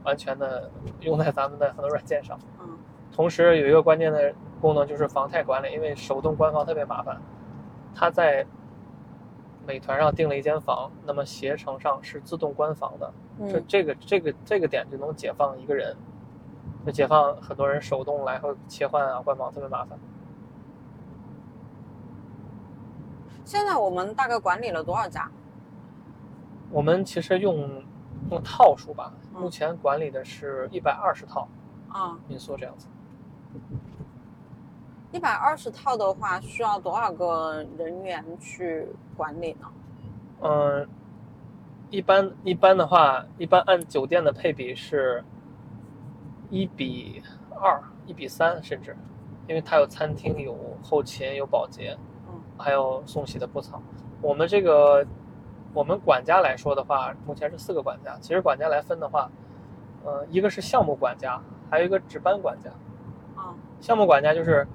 [0.04, 0.70] 完全的
[1.00, 2.78] 用在咱们的很多软件上，嗯，
[3.12, 7.20] 同时有一个关键的功能就是房贷管理，因为手动关房特别麻烦。
[7.94, 8.46] 他在
[9.66, 13.12] 美团上订了一间房，那么携程上是自动关房的，
[13.48, 15.96] 这这个这个这个点就能解放一个人，
[16.84, 19.98] 就解放很多人手动来回切换啊关房特别麻烦。
[23.44, 25.30] 现在我们大概管理了多少家？
[26.72, 27.84] 我们其实用
[28.30, 31.46] 用套数吧，目前管理的是一百二十套
[31.90, 32.86] 啊民宿这样子。
[35.12, 39.66] 一百二十套的话，需要多少个人员去管理呢？
[40.40, 40.88] 嗯，
[41.90, 45.22] 一般一般的话，一般按酒店的配比是
[46.48, 48.96] 一比二、一比三，甚至，
[49.46, 53.82] 因为它有餐厅、有后勤、有保洁，嗯，还有送洗的布草。
[54.22, 55.06] 我们这个。
[55.74, 58.14] 我们管家来说的话，目前是四个管家。
[58.20, 59.30] 其实管家来分的话，
[60.04, 62.70] 呃，一个是项目管家，还有一个值班管家。
[63.34, 64.66] 啊，项目管家就是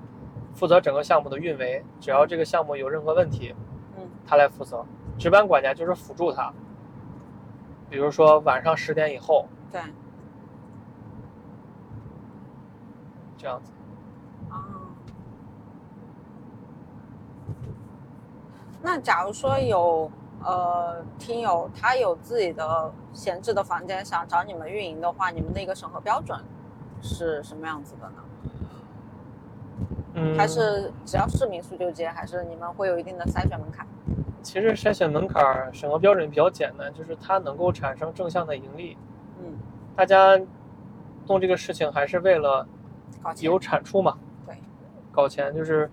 [0.56, 3.54] 负责整个项目的运维，只要这个项目有任何问题，
[3.96, 4.84] 嗯，他来负责。
[5.20, 6.52] 值班管家就是辅助他，
[7.90, 9.82] 比如说晚上十点以后，对，
[13.38, 13.72] 这样子。
[14.50, 14.66] 啊，
[18.82, 20.12] 那假如说有。
[20.44, 26.40] 呃，听友他有自己的闲置的房间，想找你们运营的话，你们的一个审核标准
[27.02, 28.16] 是什么样子的呢？
[30.14, 33.86] 嗯，还是只要是民宿就接，还是你们会有一定的筛选门槛？
[34.42, 38.98] 其实筛选门槛、审核标准比较简单，就是它能够产生正向的盈利。
[39.40, 39.58] 嗯，
[39.96, 40.40] 大家
[41.28, 42.66] 弄这个事情还是为了
[43.42, 44.18] 有产出嘛？
[44.46, 44.58] 对。
[45.12, 45.92] 搞钱，就是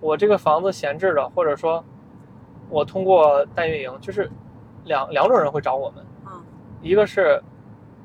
[0.00, 1.84] 我这个房子闲置着，或者说
[2.70, 4.30] 我通过代运营，就是
[4.84, 6.42] 两两种人会找我们，嗯
[6.80, 7.42] 一个是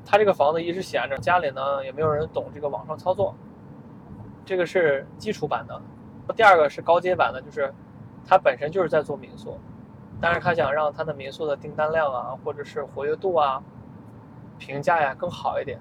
[0.04, 3.34] 他这个房子一直闲着，家里呢也没有人懂这个网上操作，
[4.44, 5.80] 这个是基础版的。
[6.34, 7.72] 第二个是高阶版的，就是
[8.26, 9.58] 他本身就是在做民宿，
[10.20, 13.62] 但是他想让他的民宿的订单量啊，或者是活跃度啊、
[14.58, 15.78] 评价呀更好一点，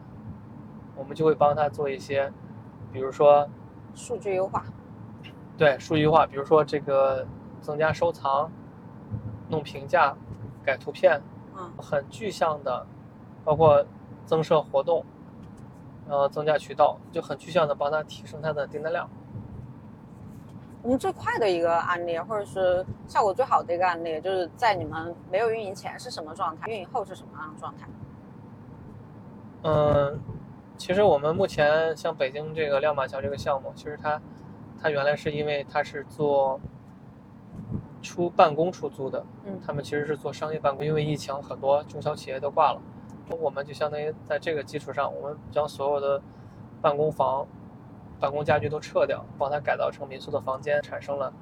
[0.95, 2.31] 我们就会帮他做一些，
[2.93, 3.49] 比如说
[3.95, 4.63] 数据优化，
[5.57, 7.25] 对数据化，比如说这个
[7.59, 8.51] 增加收藏、
[9.49, 10.15] 弄评价、
[10.63, 11.21] 改图片，
[11.55, 12.85] 嗯很具象的，
[13.43, 13.85] 包括
[14.25, 15.05] 增设活动，
[16.07, 19.09] 然后增加渠道，就很具象的帮他提升他的订单量。
[20.81, 27.87] 我们最快的一个案例，或者是效果最好的一个案例，就是在你们没有运营前是什么状态，运营后是什么样的状态？
[29.63, 30.19] 嗯，
[30.77, 34.21] 其实我们目前像北京这个亮马桥这个项目，其实它
[34.79, 36.59] 它原来是因为它是做
[38.05, 39.59] 出办公出租的，嗯。
[39.65, 42.79] 他们其实是做商业办公，因为疫情很多中小企业都挂了，
[43.39, 46.21] 我们就相当于在这个基础上，我们将所有的
[46.81, 47.45] 办公房、
[48.19, 51.33] 办公家具都撤掉，帮它改造成民宿的房间，产生了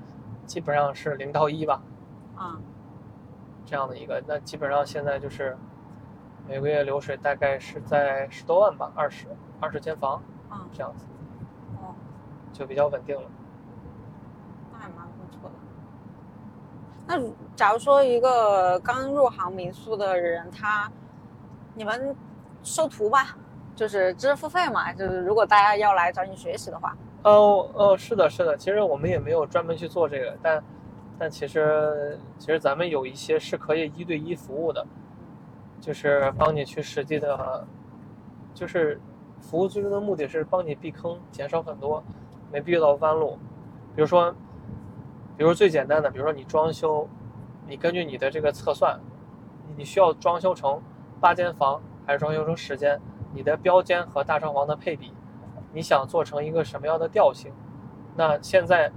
[0.45, 1.81] 基本上是零到一吧
[2.35, 2.57] 啊、
[3.65, 5.55] 这样的一个，那基本上现在就是
[6.47, 9.27] 每个月流水大概是在十多万吧，二十
[9.59, 11.05] 二十间房啊、这样子，
[11.81, 11.93] 哦，
[12.51, 13.29] 就比较稳定了。
[14.71, 15.55] 那还蛮不错的。
[17.15, 17.21] 那
[17.55, 20.91] 假如说一个刚入行民宿的人，他
[21.75, 22.15] 你们
[22.63, 23.37] 收徒吧，
[23.75, 30.63] 就是知识付费嘛，就是如果大家要来找你学习的话，哦哦，是的，是的，其实我们也没有专门去做这个，但
[31.19, 34.83] 但其实其实咱们有一些是可以一对一服务的，
[35.79, 37.67] 就是帮你去实际的，
[38.55, 38.99] 就是
[39.39, 42.03] 服务最终的目的是帮你避坑，减少很多
[42.51, 43.37] 没必要的弯路。
[43.95, 44.33] 比如说，
[45.37, 47.07] 比如最简单的，比如说你装修，
[47.67, 48.99] 你根据你的这个测算，
[49.75, 50.81] 你需要装修成
[51.19, 52.99] 八间房还是装修成十间，
[53.33, 55.11] 你的标间和大床房的配比，
[55.73, 57.51] 你想做成一个什么样的调性？
[58.15, 58.91] 那现在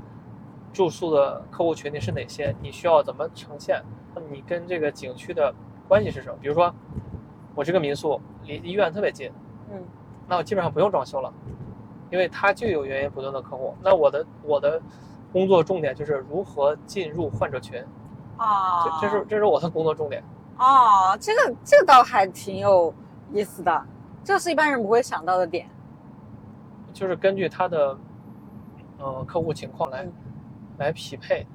[0.72, 2.55] 住宿的客户群体是哪些？
[2.61, 3.83] 你需要怎么呈现？
[4.31, 5.55] 你跟这个景区的
[5.88, 6.37] 关系是什么？
[6.40, 6.75] 比如说，
[7.55, 9.31] 我这个民宿离医院特别近，
[9.70, 9.83] 嗯
[10.29, 11.33] 那我基本上不用装修了，
[12.11, 13.75] 因为它就有源源不断的客户。
[13.83, 14.83] 那我的我的
[15.37, 17.85] 工作重点就是如何进入患者群，
[18.38, 20.25] 啊，这这是这是我的工作重点。
[20.57, 22.94] 哦，这个这个倒还挺有
[23.31, 23.87] 意思的，
[24.25, 25.68] 这是一般人不会想到的点。
[26.90, 27.99] 就是根据他的
[28.96, 30.12] 呃客户情况来、嗯
[30.79, 31.46] 来匹配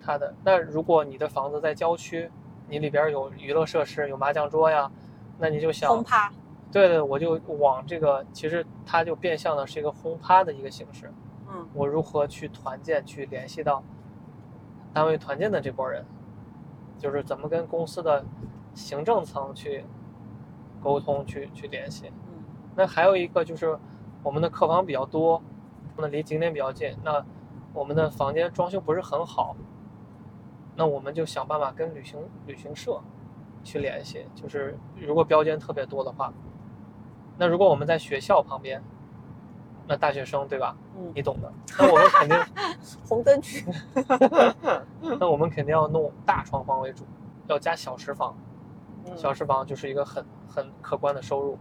[0.00, 0.32] 他的。
[0.44, 2.30] 那如果你的房子在郊区，
[2.68, 4.88] 你里边有娱乐设施，有麻将桌呀，
[5.38, 6.30] 那你就想轰趴，
[6.70, 11.12] 对对，我就往这个，其实它就变相的是一个轰趴的一个形式。
[11.74, 13.82] 嗯我如何去团建，去联系到
[14.92, 16.04] 单位团建的这波人，
[16.98, 18.24] 就是怎么跟公司的
[18.74, 19.84] 行政层去
[20.80, 22.08] 沟通，去去联系。
[22.08, 22.44] 嗯
[22.76, 23.78] 那还有一个就是
[24.22, 25.40] 我们的客房比较多，
[25.96, 27.24] 那离景点比较近，那
[27.72, 29.54] 我们的房间装修不是很好，
[30.74, 33.00] 那我们就想办法跟旅行旅行社
[33.62, 36.32] 去联系，就是如果标间特别多的话，
[37.38, 38.82] 那如果我们在学校旁边，
[39.86, 40.76] 那大学生对吧？
[40.96, 41.52] 嗯，你懂的。
[41.78, 42.38] 那我们肯定，
[43.06, 43.64] 红灯区。
[45.20, 47.04] 那我们肯定要弄大床房为主，
[47.48, 48.34] 要加小时房，
[49.06, 51.58] 嗯小时房就是一个很很可观的收入。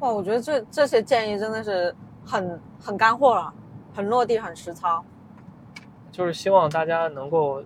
[0.00, 3.52] 哇，我觉得这这些建议真的是很很干货了，
[3.94, 5.04] 很落地，很实操。
[6.10, 7.62] 就是希望大家能够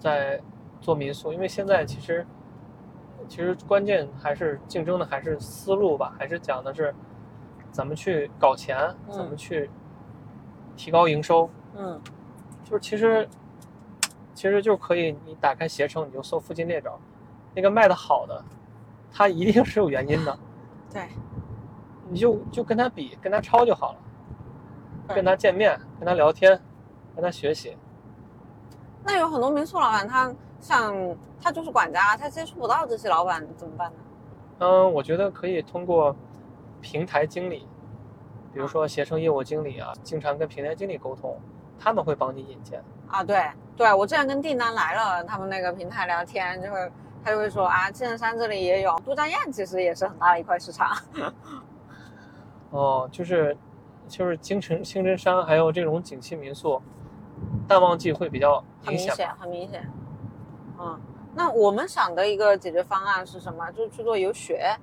[0.00, 0.40] 在
[0.80, 2.26] 做民宿，因为现在其实
[3.28, 6.94] 其实关键还是竞争的还是思路吧，还是讲的是
[7.70, 9.70] 怎么去搞钱，嗯怎么去
[10.76, 11.48] 提高营收。
[11.76, 12.00] 嗯
[12.64, 13.28] 就是其实
[14.34, 16.98] 其实就可以，你打开携程，你就搜附近列表，
[17.54, 18.44] 那个卖的好的，
[19.12, 20.38] 它一定是有原因的，
[20.92, 21.08] 对，
[22.08, 26.60] 你就就跟他比，跟他抄就好了，跟他见面，跟他聊天，
[27.14, 27.76] 跟他学习。
[29.04, 30.34] 那有很多民宿老板，他
[30.66, 33.98] 像他就是管家，他接触不到这些老板怎么办呢？
[34.58, 36.16] 嗯，我觉得可以通过
[36.80, 37.68] 平台经理，
[38.52, 41.38] 比如说携程业务经理啊，经常跟平台经理沟通，
[41.78, 42.82] 他们会帮你引荐。
[43.06, 46.90] 啊，对对，我之前跟订单来了，他们那个平台聊天，就会
[47.22, 50.96] 他就会说啊，金山这里也有都江堰，其实也是很大的一块市场。
[52.70, 53.56] 哦，就是
[54.08, 56.82] 就是京城青城山还有这种景气民宿，
[57.68, 59.36] 淡旺季会比较很明显，明显。
[59.38, 59.88] 很明显。
[60.78, 61.00] 嗯，
[61.34, 63.70] 那我们想的一个解决方案是什么？
[63.72, 64.76] 就是去做游学，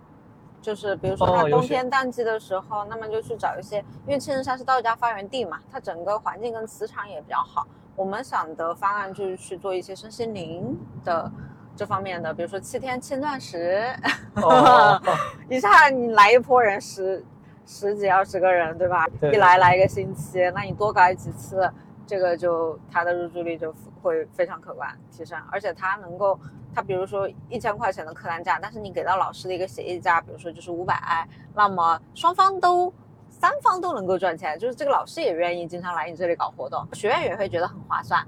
[0.61, 7.67] 就是比如说它冬天淡季的时候，那么就去找一些，因为青城山是道家发源地嘛，它整个环境跟磁场也比较好。
[7.95, 10.75] 我们想的方案就是去做一些身心灵
[11.05, 11.31] 的
[11.75, 13.85] 这方面的，比如说七天轻断食，
[14.35, 14.99] 哦，
[15.47, 17.23] 一下你来一波人十
[17.67, 19.07] 十几二十个人，对吧？
[19.21, 21.71] 对一来来一个星期，那你多搞几次，
[22.07, 23.71] 这个就它的入住率就
[24.03, 26.39] 会非常可观提升，而且它能够，
[26.75, 32.93] 它比如说一千块钱的客单价，但是你给到老师的一个协议价，比如说就是五百，那么双方都。
[33.35, 38.25] 三方都能够赚钱，就是这个老师也愿意经常来你这里搞活动，学院也会觉得很划算，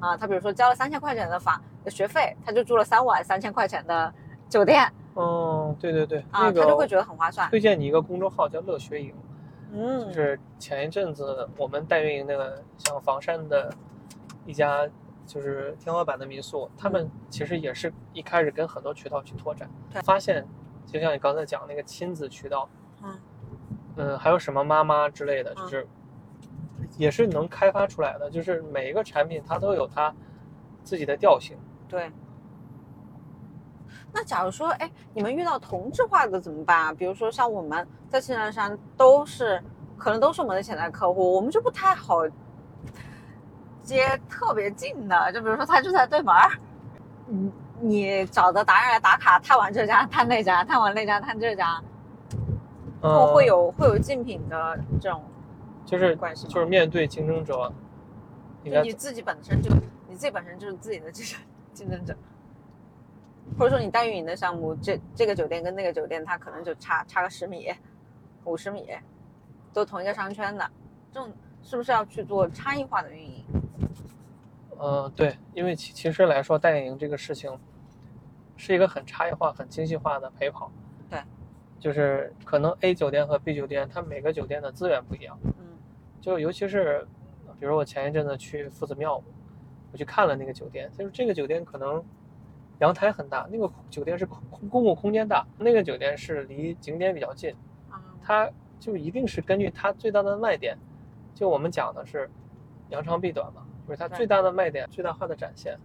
[0.00, 4.10] 啊，他比如说交了三千块钱的房的学费，他就住了三晚三千块钱的
[4.48, 7.50] 酒店，嗯，对对对，啊，那个他就会觉得很划算。
[7.50, 9.12] 推荐你一个公众号叫乐学营，
[9.72, 13.70] 嗯，就是前一阵子我们代运营那个像房山的
[14.48, 14.88] 一家
[15.26, 19.68] 就是天花板的民宿，他们其实也是一开始跟很多渠道去拓展，
[20.02, 20.48] 发现
[20.86, 22.66] 就像你刚才讲那个亲子渠道，
[23.02, 23.20] 嗯
[23.96, 25.88] 嗯，还有什么妈妈之类的，就嗯是
[26.96, 30.14] 也是能开发出来的，就是每一个产品它都有它
[30.82, 31.58] 自己的调性。
[31.86, 32.10] 对。
[34.10, 36.92] 那假如说，哎，你们遇到同质化的怎么办啊？
[36.94, 39.62] 比如说像我们在青城山都是，
[39.98, 42.22] 可能都是我们的潜在客户，我们就不太好
[43.88, 46.50] 接特别近的，就比如说他就在对门儿，
[47.26, 51.82] 你你找的达人来打卡，探完这家探那家，探完那家探这家，
[53.00, 55.24] 嗯，会有会有竞品的这种，
[55.86, 57.72] 就是关系就是面对竞争者，
[58.62, 59.70] 应该就你自己本身就
[60.06, 61.40] 你自己本身就是自己的竞争
[61.72, 62.14] 竞争者，
[63.58, 67.72] 或者说你代运营的项目，这这个酒店跟那个酒店，它可能就差差个十米、
[68.44, 68.86] 五十米，
[69.72, 70.70] 都同一个商圈的，
[71.10, 71.32] 这种
[71.62, 73.44] 是不是要去做差异化的运营？
[74.78, 77.58] 呃，对，因为其其实来说，代运营这个事情
[78.56, 80.70] 是一个很差异化、很精细化的陪跑。
[81.10, 81.20] 对，
[81.78, 85.38] 就是可能 A 酒店和 B 酒店，它每个酒店的资源不一样。
[85.44, 85.52] 嗯
[86.20, 87.06] 就尤其是，
[87.60, 89.22] 比如我前一阵子去夫子庙，
[89.92, 92.04] 我去看了那个酒店，就是这个酒店可能
[92.80, 97.54] 阳台很大，那个酒店是空空公共空间大，那个酒店是离景点比较近，
[97.88, 98.50] 啊，它
[98.80, 100.76] 就一定是根据它最大的卖点，
[101.34, 102.28] 就我们讲的是
[102.90, 105.78] 扬长避短嘛，就是它最大的卖点最大化的展现，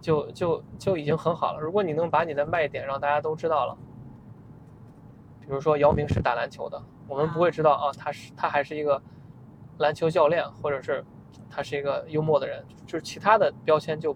[0.00, 1.60] 就就就已经很好了。
[1.60, 3.78] 如果你能把你的卖点让大家都知道了，
[5.40, 9.00] 比如说姚明是打篮球的，我们不会知道啊，他是他还是一个
[9.78, 11.04] 篮球教练，或者是
[11.48, 14.12] 他是一个幽默的人，就是其他的标签就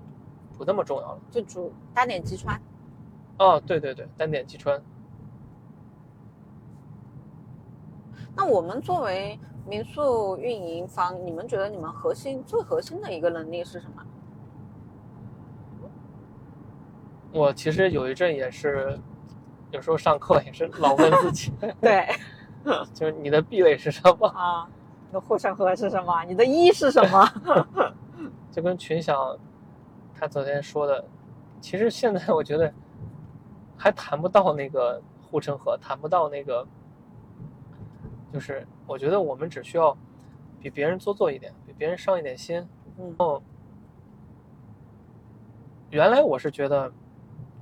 [0.59, 1.21] 不那么重要了。
[1.31, 2.61] 就主单点击穿。
[3.39, 4.83] 哦，对对对，单点击穿。
[8.37, 14.03] 那我们作为民宿运营方，你们觉得你们核心最核心的一个能力是什么？
[17.33, 18.99] 我其实有一阵也是，
[19.71, 22.09] 有时候上课也是老问自己，对
[22.93, 24.27] 就是你的壁垒是什么？
[24.29, 24.69] 啊，
[25.07, 26.25] 你的护城河是什么？
[26.25, 27.29] 你的一是什么？
[28.51, 29.39] 就跟群享
[30.19, 31.05] 他昨天说的，
[31.61, 32.73] 其实现在我觉得
[33.77, 35.01] 还谈不到那个
[35.31, 36.67] 护城河，谈不到那个，
[38.33, 39.97] 就是我觉得我们只需要
[40.61, 42.66] 比别人多做一点，比别人上一点心。
[42.99, 43.43] 嗯哦，
[45.91, 46.93] 原来我是觉得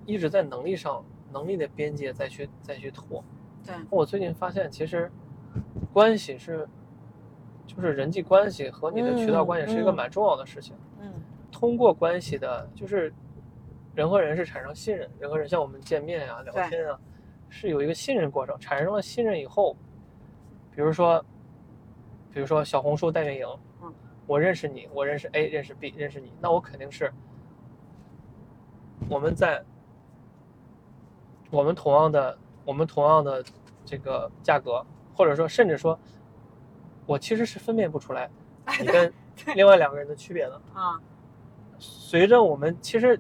[0.05, 3.23] 一直在能力上，能力的边界再去再去拓。
[3.65, 5.11] 对，我最近发现，其实
[5.93, 6.69] 关系是，
[7.67, 10.75] 就是人际关系和你的渠道关系是一个蛮重要的事情。
[11.01, 11.13] 嗯
[11.51, 13.13] 通过关系的，就是
[13.95, 16.99] 人和人是产生信任，人和人像我们见面啊、聊天啊，
[17.49, 18.57] 是有一个信任过程。
[18.61, 19.75] 产生了信任以后，
[20.79, 21.21] 比如说，
[22.33, 23.47] 比如说小红书代运营，
[23.83, 23.93] 嗯，
[24.29, 27.13] 我认识你，我认识 A，认识 B，认识你，那我肯定是
[29.09, 29.61] 我们在
[31.51, 33.45] 我们同样的我们同样的
[33.85, 35.99] 这个价格，或者说甚至说，
[37.07, 38.31] 我其实是分辨不出来
[38.79, 39.13] 你跟
[39.57, 40.63] 另外两个人的区别的。
[40.75, 40.97] 啊，
[41.81, 43.19] 随着我们其实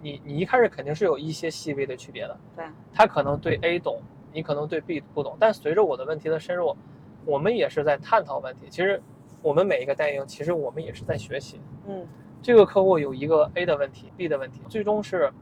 [0.00, 4.00] 你你一开始肯定是有一些细微的区别的，对，他可能对 A 懂，
[4.32, 6.76] 你可能对 B 不懂，但随着我的问题的深入，
[7.24, 8.66] 我们也是在探讨问题。
[8.68, 9.00] 其实
[9.42, 11.60] 我们每一个代营，其实我们也是在学习。
[11.86, 12.06] 嗯
[12.42, 15.32] 这个客户有一个 A 的问题，B 的问题，最终是，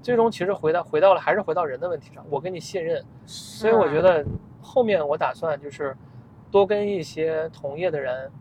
[0.00, 2.24] 最终其实回到回到了还是回到人的问题上。
[2.30, 4.24] 我跟你信任，所以我觉得
[4.62, 5.94] 后面我打算就是
[6.50, 8.32] 多跟一些同业的人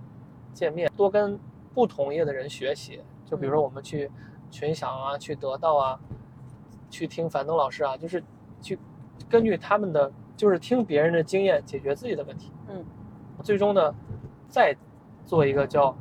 [0.53, 1.37] 见面，多跟
[1.73, 3.01] 不同业的人学习。
[3.25, 4.09] 就比如说我们去
[4.49, 5.99] 群享啊，去得到啊，
[6.89, 8.23] 去听樊登老师啊，就是
[8.61, 8.79] 去
[9.29, 12.49] 根据他们的，就是听别人的经验解决自己的问题。
[12.67, 12.85] 嗯，
[13.43, 13.93] 最终呢，
[14.47, 14.75] 再
[15.25, 15.95] 做一个叫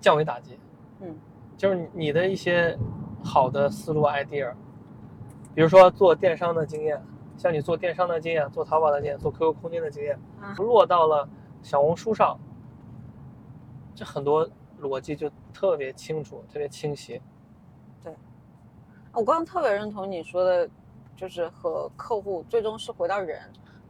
[0.00, 0.58] 降维打击。
[1.00, 1.16] 嗯，
[1.56, 2.76] 就是你的一些
[3.22, 4.52] 好的思路 idea，
[5.54, 6.98] 比比如说做电商的经验，
[7.36, 11.28] 像你做电商的经验，做淘宝的经验，做 QQ 空间的经验，嗯落到了
[11.60, 12.40] 小红书上，
[13.94, 14.48] 这很多
[14.80, 17.20] 逻辑就特别清楚，特别清晰。
[18.02, 18.10] 对。
[19.12, 20.66] 我刚刚特别认同你说的，
[21.14, 23.38] 就是和客户最终是回到人，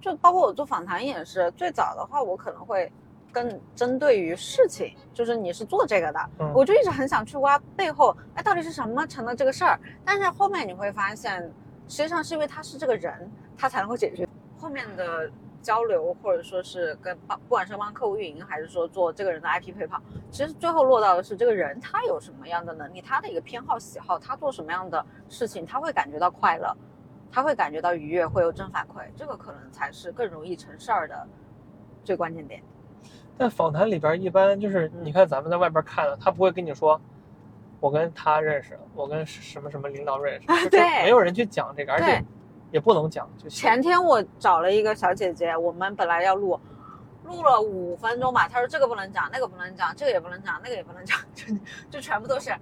[0.01, 2.91] 就包括我做访谈也是，最早的话我可能会
[3.33, 9.79] 更针对于事情，就是你是做这个的，嗯我就一直很想去挖背后，哎，到底是什么成了这个事儿？
[10.05, 11.43] 但是后面你会发现，
[11.89, 14.27] 实际上是因为他是这个人，他才能够解决
[14.59, 15.31] 后面的
[15.63, 26.75] 交流，或者说是跟帮不管是帮客户运营，还是说做这个人的 IP 配套，其实最后落到的是这个人他有什么样的能力，他的一个偏好喜好，他做什么样的事情，他会感觉到快乐，
[27.33, 31.27] 他会感觉到愉悦，会有正反馈，这个可能才是更容易成事儿的
[32.05, 32.63] 最关键点。
[33.39, 37.01] 但访谈里边一般就是，你看咱们在外边看的，他不会跟你说，
[37.79, 42.23] 我跟他认识，我跟什么什么领导认识，就是对没有人去讲这个，而且
[42.71, 43.29] 也不能讲。
[43.39, 46.59] 就前天我找了一个小姐姐，我们本来要录，
[47.25, 51.47] 录了五分钟吧，她说这个不能讲，那个不能讲，这个也不能讲，那个也不能讲， 就
[51.89, 52.55] 就全部都是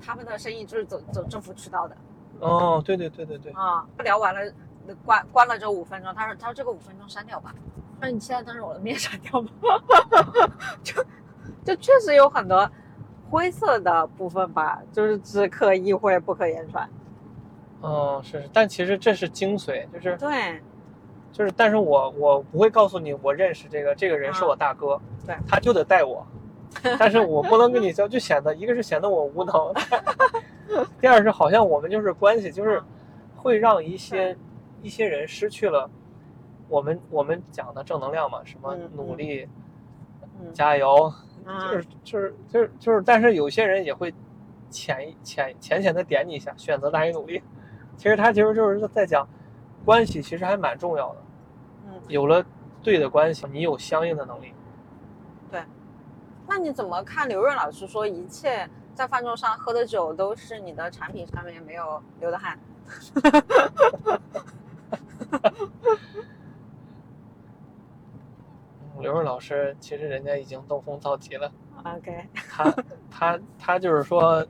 [0.00, 1.94] 他们的生意就是走走政府渠道的
[2.40, 3.84] 哦，对对对对对，啊。
[4.04, 4.40] 聊完了，
[5.04, 7.54] 关关了这五分钟，他说他说这个五分钟删掉吧，
[8.00, 9.50] 那你现在当着我的面 删掉吧？
[10.82, 11.04] 就
[11.64, 12.70] 就确实有很多
[13.30, 16.88] 灰色的部分吧，就是只可意会不可言传。
[17.80, 20.60] 哦，是是，但其实这是精髓，就是对
[21.30, 26.26] 就是，但是我我不会告诉你我认识这个这个人是我大哥，对他就得带我，
[26.98, 29.54] 但是我不能跟你说，就显得一个是显得我无能，
[31.00, 32.82] 第二是好像我们就是关系，就是
[33.36, 34.36] 会让一些
[34.82, 35.90] 一些人失去了
[36.68, 39.48] 我们我们讲的正能量嘛，什么嗯努力、
[40.40, 41.12] 嗯加油，
[41.44, 44.12] 就嗯是就是就是就是，但是有些人也会
[44.70, 47.42] 浅浅浅浅的点你一下，选择大于努力。
[47.96, 49.26] 其实他其实就是在讲
[49.84, 51.16] 关系，其实还蛮重要的。
[51.88, 52.44] 嗯，有了
[52.82, 54.52] 对的关系，你有相应的能力。
[56.48, 62.58] 那你怎么看刘润老师说一切在饭桌上喝的酒都是你的产品上面没有流的汗？
[68.80, 71.52] 嗯刘润老师其实人家已经登峰造极了
[71.84, 72.74] ，OK，他
[73.08, 74.44] 他他就是说，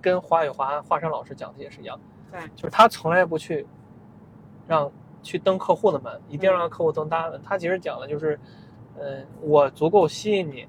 [0.00, 1.98] 跟华宇华华山老师讲的也是一样，
[2.30, 3.66] 对，就是他从来不去
[4.68, 4.88] 让
[5.24, 7.42] 去登客户的门，一定要让客户登大门。
[7.42, 8.38] 他其实讲的就是，
[8.96, 10.68] 嗯、我足够吸引你，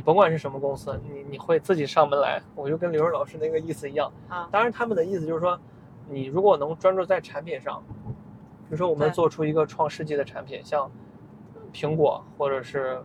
[0.00, 2.40] 你甭管是什么公司，你你会自己上门来。
[2.54, 4.10] 我就跟刘润老师那个意思一样。
[4.30, 5.60] 啊，当然，他们的意思就是说，
[6.08, 10.90] 你如果能专注在产品上，比如说我们做出一个创世纪的产品，像
[11.70, 12.98] 苹果或者是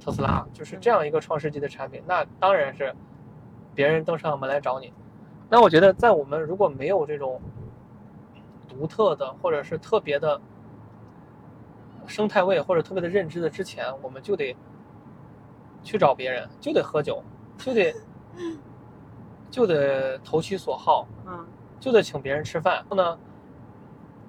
[0.00, 2.92] 特斯拉，就是这样一个创世纪的产品，那当然是
[3.72, 4.92] 别人登上门来找你。
[5.48, 7.40] 那我觉得，在我们如果没有这种
[8.68, 10.40] 独特的或者是特别的
[12.08, 14.56] 生态位或者特别的认知的之前，我们就得
[15.84, 17.22] 去找别人，就得喝酒，
[17.58, 17.94] 就得
[19.50, 21.46] 就得投其所好，嗯
[21.78, 23.18] 就得请别人吃饭，然后呢，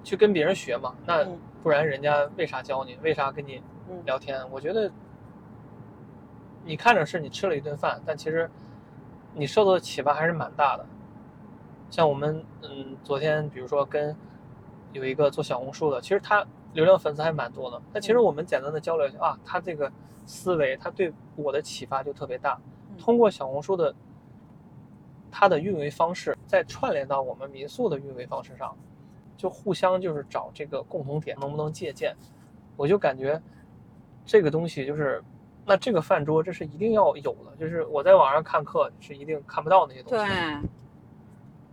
[0.04, 0.94] 去跟别人学嘛。
[1.04, 2.96] 那嗯不然人家为啥教你？
[3.02, 4.48] 为啥跟你嗯聊天？
[4.52, 4.88] 我觉得
[6.64, 8.48] 你看着是你吃了一顿饭，但其实
[9.34, 10.86] 你受到的启发还是蛮大的。
[11.90, 14.14] 像我们嗯，昨天比如说跟
[14.92, 16.46] 有一个做小红书的，其实他
[16.76, 17.82] 流量粉丝还蛮多的。
[17.92, 19.90] 那其实嗯我们简单的交流一下啊，他这个
[20.26, 22.60] 思维，他对我的启发就特别大。
[22.90, 23.94] 嗯通过小红书的
[25.30, 28.74] 它的运维方式，再串联到我们民宿的运维方式上，
[29.36, 32.16] 就互相就是找这个共同点，能不能借鉴？
[32.74, 33.40] 我就感觉
[34.24, 35.22] 这个东西就是，
[35.66, 40.24] 那这个饭桌这是一定要有的，就是我在网上看课是一定看不到那些东西。
[40.24, 40.60] 对，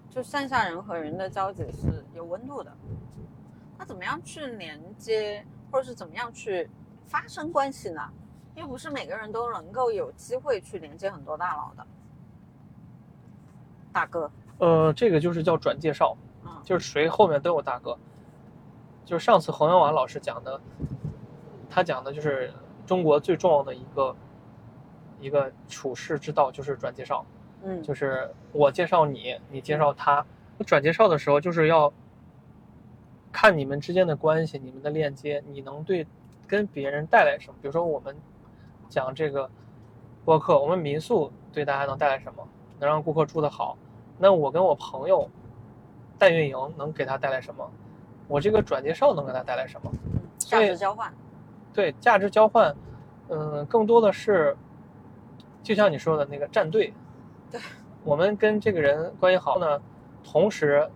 [0.09, 2.71] 就上下人和人的交集是有温度的。
[3.83, 6.69] 那怎么样去连接，或者是怎么样去
[7.05, 8.01] 发生关系呢？
[8.55, 11.85] 又不是每个人都能够有机会去连接很多大佬的。
[13.91, 16.15] 大哥，呃，这个就是叫转介绍，
[16.45, 17.97] 嗯就是谁后面都有大哥。
[19.03, 20.61] 就是上次洪阳瓦老师讲的，
[21.69, 22.53] 他讲的就是
[22.85, 24.15] 中国最重要的一个
[25.19, 27.25] 一个处世之道，就是转介绍。
[27.63, 30.25] 嗯，就是我介绍你，你介绍他。
[30.65, 31.91] 转介绍的时候，就是要
[33.33, 36.07] 看你们之间的关系，你们的链接，你能对
[36.47, 37.55] 跟别人带来什么？
[37.61, 38.15] 比如说我们
[38.87, 39.49] 讲这个
[40.23, 42.47] 播客，我们民宿对大家能带来什么？
[42.79, 43.75] 能让顾客住得好。
[44.19, 45.27] 那我跟我朋友
[46.17, 47.69] 代运营能给他带来什么？
[48.27, 49.91] 我这个转介绍能给他带来什么？
[50.37, 51.11] 价值交换。
[51.73, 52.73] 对价值交换，
[53.29, 54.55] 嗯，更多的是，
[55.63, 56.93] 就像你说的那个站队。
[57.49, 57.59] 对，
[58.03, 59.81] 我们跟这个人关系好呢，
[60.23, 60.87] 同时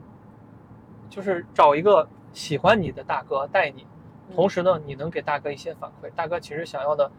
[1.10, 2.08] 就是找一个
[2.38, 3.88] 喜欢你的大哥带你，
[4.30, 6.12] 嗯同时呢，你能给大哥一些反馈。
[6.16, 7.12] 大哥其实想要的，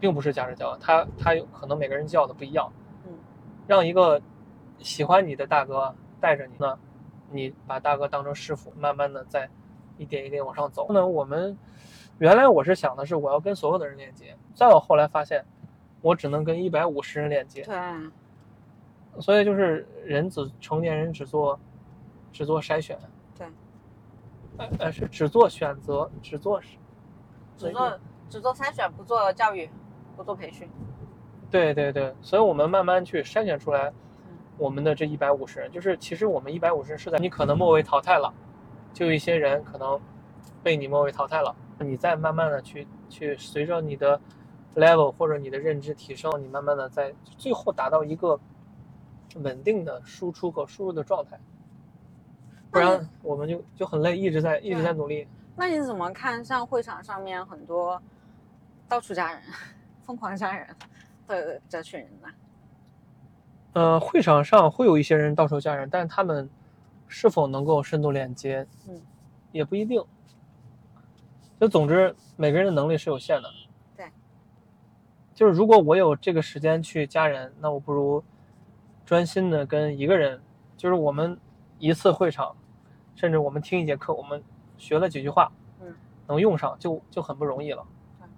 [0.00, 2.72] 并不是价值交换，他他有可能每个人叫的不一样。
[3.06, 3.12] 嗯，
[3.66, 4.18] 让一个
[4.78, 6.78] 喜欢你的大哥带着你呢，
[7.30, 9.46] 你把大哥当成师傅，慢慢的在
[9.98, 10.86] 一点一点往上走。
[10.88, 11.58] 那我们
[12.16, 15.44] 原来我是想的是我要跟所有的人链接，再我后来发现，
[16.00, 17.62] 我只能跟一百五十人链接。
[17.62, 21.60] 对，所以就是人只成年人只做
[22.32, 23.06] 只做筛选，对，
[24.58, 26.76] 呃呃是只做选择，只做是
[27.56, 27.98] 只做
[28.28, 29.70] 只做筛选，不做教育，
[30.16, 30.68] 不做培训。
[31.50, 33.88] 对对对，所以我们慢慢去筛选出来
[34.26, 38.32] 嗯我们的这一百五十人，就是其实我们一百五十人是在你可能末位淘汰了，
[38.92, 39.98] 就有一些人可能
[40.62, 44.20] 被你末位淘汰了，你再慢慢的去去随着你的
[44.74, 48.38] level 或者你的认知提升，你慢慢的在最后达到一个
[49.36, 51.40] 稳定的输出和输入的状态，
[52.70, 55.26] 不然我们就就很累，一直在一直在努力。
[55.56, 56.44] 那你怎么看？
[56.44, 58.00] 像会场上面很多
[58.88, 59.42] 到处加人、
[60.04, 60.68] 疯狂加人
[61.26, 62.28] 的这群人呢？
[63.72, 66.48] 呃，会场上会有一些人到处加人，但他们
[67.06, 69.00] 是否能够深度链接，嗯，
[69.52, 70.02] 也不一定。
[71.60, 73.50] 就总之，每个人的能力是有限的。
[73.96, 74.06] 对。
[75.34, 78.22] 就是如果我有这个时间去加人，那我不如
[79.04, 80.40] 专心的跟一个人，
[80.76, 81.38] 就是我们
[81.78, 82.54] 一次会场，
[83.14, 84.42] 甚至我们听一节课，我们
[84.76, 85.50] 学了几句话，
[85.80, 85.94] 嗯，
[86.26, 87.86] 能用上就就很不容易了
[88.18, 88.28] 对。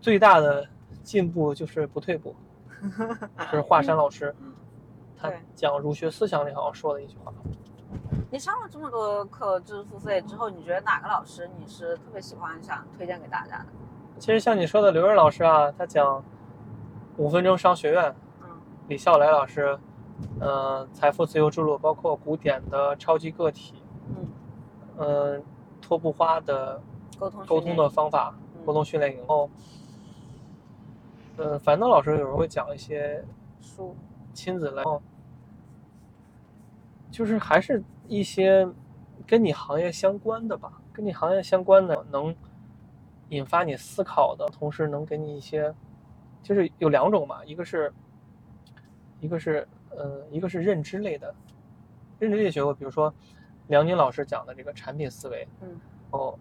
[0.00, 0.68] 最大的
[1.02, 2.34] 进步就是不退步。
[3.52, 4.34] 就是华山老师，
[5.14, 7.30] 他讲儒学思想里好像说的一句话。
[8.30, 13.66] 你上了这么多课知识付费之后，你觉得哪个老师你是特别喜欢，想推荐给大家的？
[14.18, 16.24] 其实像你说的刘润老师啊，他讲
[17.18, 18.48] 五分钟商学院，嗯
[18.88, 19.78] 李笑来老师，
[20.40, 23.74] 呃，财富自由之路，包括古典的超级个体，
[24.08, 24.28] 嗯，
[24.98, 25.42] 嗯、
[25.80, 26.80] 托布花的
[27.18, 29.50] 沟通沟通的方法，嗯沟通训练以后，
[31.36, 33.24] 呃，樊登老师有时候会讲一些
[33.60, 33.96] 书，
[34.32, 35.00] 亲子来，哦
[37.10, 38.68] 就是还是一些
[39.26, 42.34] 跟你行业相关的吧，跟你行业相关的，能
[43.30, 45.74] 引发你思考的，同时能给你一些，
[46.42, 47.92] 就是有两种嘛，一个是，
[49.18, 51.34] 一个是呃，一个是认知类的，
[52.18, 53.12] 认知类学科，比如说
[53.68, 55.80] 梁宁老师讲的这个产品思维，嗯，
[56.10, 56.38] 哦，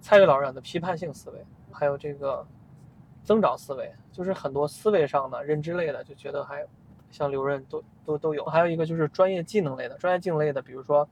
[0.00, 2.46] 蔡岳老师讲的批判性思维，还有这个
[3.24, 6.66] 增长思维，就是很多思维上的、认知类的，就觉得还
[7.10, 8.44] 像刘润都都都有。
[8.44, 11.08] 还有一个就是专业技能类的，专业技能类的，比如说，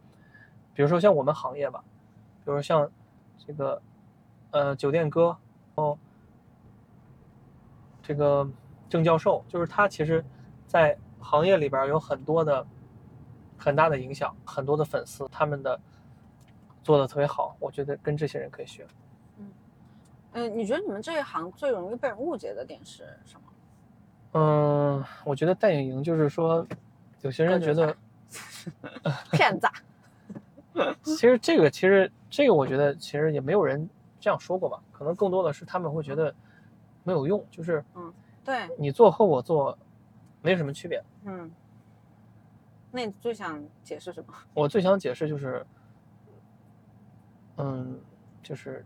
[0.74, 1.82] 比如说像我们行业吧，
[2.44, 2.90] 比如说像
[3.46, 3.82] 这个
[4.52, 5.36] 呃酒店哥
[5.74, 5.98] 哦，
[8.02, 8.48] 这个
[8.88, 10.24] 郑教授，就是他其实，
[10.66, 12.66] 在行业里边有很多的
[13.56, 15.80] 很大的影响，很多的粉丝，他们的
[16.82, 18.86] 做的特别好，我觉得跟这些人可以学。
[20.32, 23.42] 嗯，你觉得你们这一行最容易被人误解的点是什么？
[24.32, 26.66] 嗯，我觉得代影营就是说，
[27.22, 27.96] 有些人觉得，
[29.30, 29.72] 骗子啊，
[31.04, 36.34] 其实这个其实这个我觉得其实也没有人这样说过吧，可能更多的是他们会觉得
[37.04, 37.84] 没有用，就是
[38.44, 39.76] 对，你做和我做
[40.42, 41.02] 没什么区别。
[41.24, 41.50] 嗯，
[42.90, 44.34] 那你最想解释什么？
[44.52, 45.66] 我最想解释就是，
[47.56, 47.98] 嗯，
[48.42, 48.84] 就是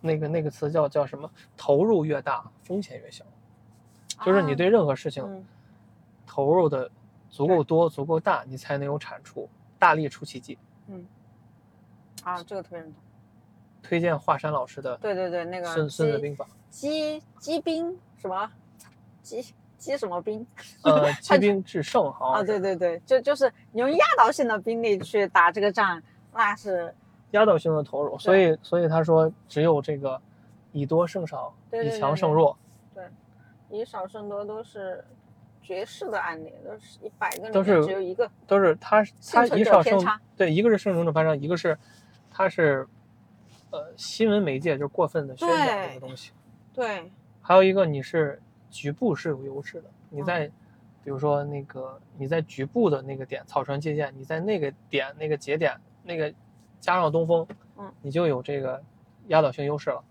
[0.00, 1.30] 那个那个词叫叫什么？
[1.56, 3.24] 投入越大，风险越小。
[4.24, 5.44] 就是你啊对任何事情嗯
[6.26, 6.90] 投入的
[7.30, 9.48] 足够多、足够大，你才能有产出。
[9.78, 10.58] 大力出奇迹。
[10.88, 11.06] 嗯
[12.22, 13.00] 啊，这个特别认同。
[13.82, 16.46] 推荐华山老师的对对对，那个孙孙子兵法。
[16.74, 18.50] 鸡鸡兵什么？
[19.22, 19.40] 鸡
[19.78, 20.44] 鸡什么兵？
[20.82, 26.02] 呃，积兵制胜，好啊，对对对，就就是你用压倒性的兵力去打这个仗，
[26.32, 26.92] 那是
[27.30, 28.18] 压倒性的投入。
[28.18, 30.20] 所以，所以他说，只有这个
[30.72, 32.58] 以多胜少，以对对对对强胜弱，
[32.92, 33.04] 对
[33.70, 35.04] 以少胜多都是
[35.62, 38.28] 绝世的案例，都是一百个里都面是只有一个。
[38.48, 40.04] 都是他他以少胜。
[40.36, 41.78] 对，一个是胜胜者偏差，一个是
[42.32, 42.84] 他是
[43.70, 46.32] 呃新闻媒介就是过分的宣讲这个东西。
[46.74, 47.10] 对，
[47.40, 50.24] 还有一个你是局部是有优势的，你嗯。
[50.24, 50.50] 在、
[51.04, 56.32] 比如说那个你在局部的那个点草船借箭，你在那个点那个节点那个
[56.80, 57.46] 加上东风，
[57.76, 58.82] 嗯，你就有这个
[59.28, 60.02] 压倒性优势了，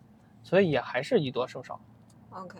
[0.44, 1.80] 所以也还是以多胜少。
[2.30, 2.60] OK，